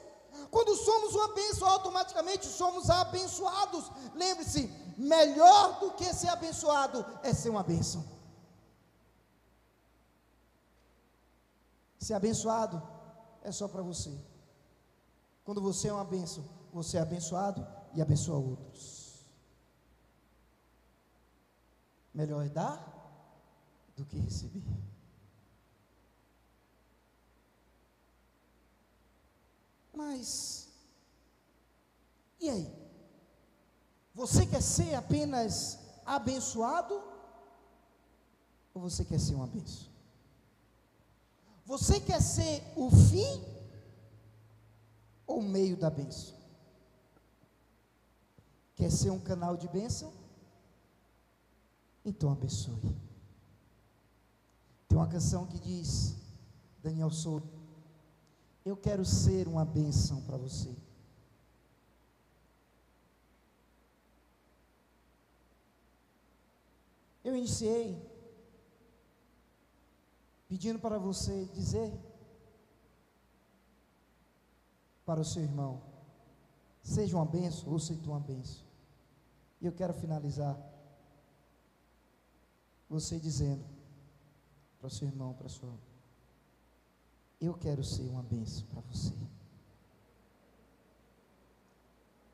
Quando 0.51 0.77
somos 0.77 1.15
uma 1.15 1.29
bênção, 1.29 1.67
automaticamente 1.67 2.47
somos 2.47 2.91
abençoados. 2.91 3.91
Lembre-se, 4.15 4.71
melhor 4.99 5.81
do 5.81 5.93
que 5.93 6.13
ser 6.13 6.29
abençoado 6.29 7.07
é 7.23 7.33
ser 7.33 7.49
uma 7.49 7.63
bênção. 7.63 8.20
Ser 12.01 12.15
abençoado 12.15 12.83
é 13.43 13.53
só 13.53 13.69
para 13.69 13.83
você. 13.83 14.11
Quando 15.45 15.61
você 15.61 15.89
é 15.89 15.93
uma 15.93 16.05
bênção, 16.05 16.43
você 16.73 16.97
é 16.97 17.01
abençoado 17.01 17.67
e 17.95 18.01
abençoa 18.01 18.39
outros. 18.39 19.27
Melhor 22.15 22.45
é 22.45 22.49
dar 22.49 22.81
do 23.95 24.07
que 24.07 24.19
receber. 24.19 24.65
Mas, 29.93 30.69
e 32.41 32.49
aí? 32.49 32.81
Você 34.15 34.47
quer 34.47 34.63
ser 34.63 34.95
apenas 34.95 35.79
abençoado? 36.07 36.95
Ou 38.73 38.81
você 38.81 39.05
quer 39.05 39.21
ser 39.21 39.35
uma 39.35 39.47
bênção? 39.47 39.90
Você 41.71 42.01
quer 42.01 42.21
ser 42.21 42.65
o 42.75 42.91
fim 42.91 43.45
ou 45.25 45.39
o 45.39 45.43
meio 45.43 45.77
da 45.77 45.89
bênção? 45.89 46.35
Quer 48.75 48.91
ser 48.91 49.11
um 49.11 49.21
canal 49.21 49.57
de 49.57 49.69
bênção? 49.69 50.13
Então 52.05 52.33
abençoe. 52.33 52.75
Tem 54.89 54.99
uma 54.99 55.07
canção 55.07 55.47
que 55.47 55.61
diz, 55.61 56.17
Daniel 56.83 57.13
Souza, 57.13 57.47
eu 58.65 58.77
quero 58.77 59.05
ser 59.05 59.47
uma 59.47 59.65
bênção 59.65 60.21
para 60.23 60.37
você. 60.37 60.75
Eu 67.23 67.37
iniciei 67.37 68.10
pedindo 70.51 70.81
para 70.81 70.99
você 70.99 71.45
dizer 71.55 71.97
para 75.07 75.21
o 75.21 75.25
seu 75.25 75.43
irmão: 75.43 75.81
seja 76.83 77.17
uma 77.17 77.25
benção 77.25 77.73
ou 77.73 77.79
seja 77.79 78.11
uma 78.11 78.19
benção. 78.19 78.67
E 79.61 79.67
eu 79.67 79.73
quero 79.73 79.95
finalizar 79.95 80.59
você 82.89 83.21
dizendo 83.21 83.65
para 84.81 84.89
o 84.89 84.91
seu 84.91 85.07
irmão, 85.07 85.35
para 85.35 85.47
a 85.47 85.51
sua. 85.51 85.73
Eu 87.41 87.55
quero 87.55 87.85
ser 87.85 88.09
uma 88.09 88.23
benção 88.23 88.67
para 88.67 88.81
você. 88.81 89.15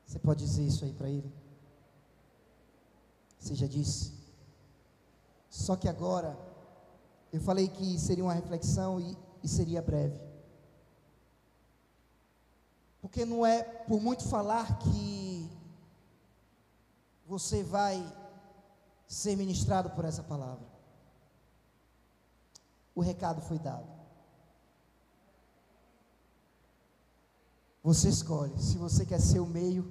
Você 0.07 0.17
pode 0.17 0.43
dizer 0.43 0.65
isso 0.65 0.83
aí 0.83 0.93
para 0.93 1.09
ele? 1.09 1.31
Você 3.37 3.53
já 3.53 3.67
disse? 3.67 4.13
Só 5.49 5.75
que 5.75 5.87
agora, 5.87 6.46
eu 7.31 7.41
falei 7.41 7.67
que 7.67 7.99
seria 7.99 8.23
uma 8.23 8.33
reflexão 8.33 8.99
e, 8.99 9.17
e 9.43 9.47
seria 9.47 9.81
breve. 9.81 10.19
Porque 13.01 13.25
não 13.25 13.45
é 13.45 13.63
por 13.63 14.01
muito 14.01 14.27
falar 14.27 14.79
que 14.79 15.49
você 17.25 17.63
vai 17.63 18.01
ser 19.07 19.35
ministrado 19.35 19.89
por 19.91 20.05
essa 20.05 20.23
palavra 20.23 20.77
o 22.97 23.01
recado 23.01 23.39
foi 23.43 23.59
dado. 23.59 23.87
Você 27.83 28.09
escolhe 28.09 28.59
se 28.59 28.75
você 28.75 29.05
quer 29.05 29.21
ser 29.21 29.39
o 29.39 29.45
meio 29.45 29.85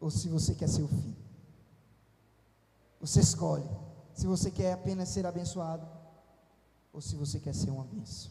ou 0.00 0.10
se 0.10 0.28
você 0.28 0.52
quer 0.52 0.68
ser 0.68 0.82
o 0.82 0.88
fim. 0.88 1.16
Você 3.00 3.20
escolhe 3.20 3.70
se 4.12 4.26
você 4.26 4.50
quer 4.50 4.72
apenas 4.72 5.08
ser 5.08 5.24
abençoado 5.24 5.86
ou 6.96 7.02
se 7.02 7.14
você 7.14 7.38
quer 7.38 7.54
ser 7.54 7.68
uma 7.68 7.84
bênção. 7.84 8.30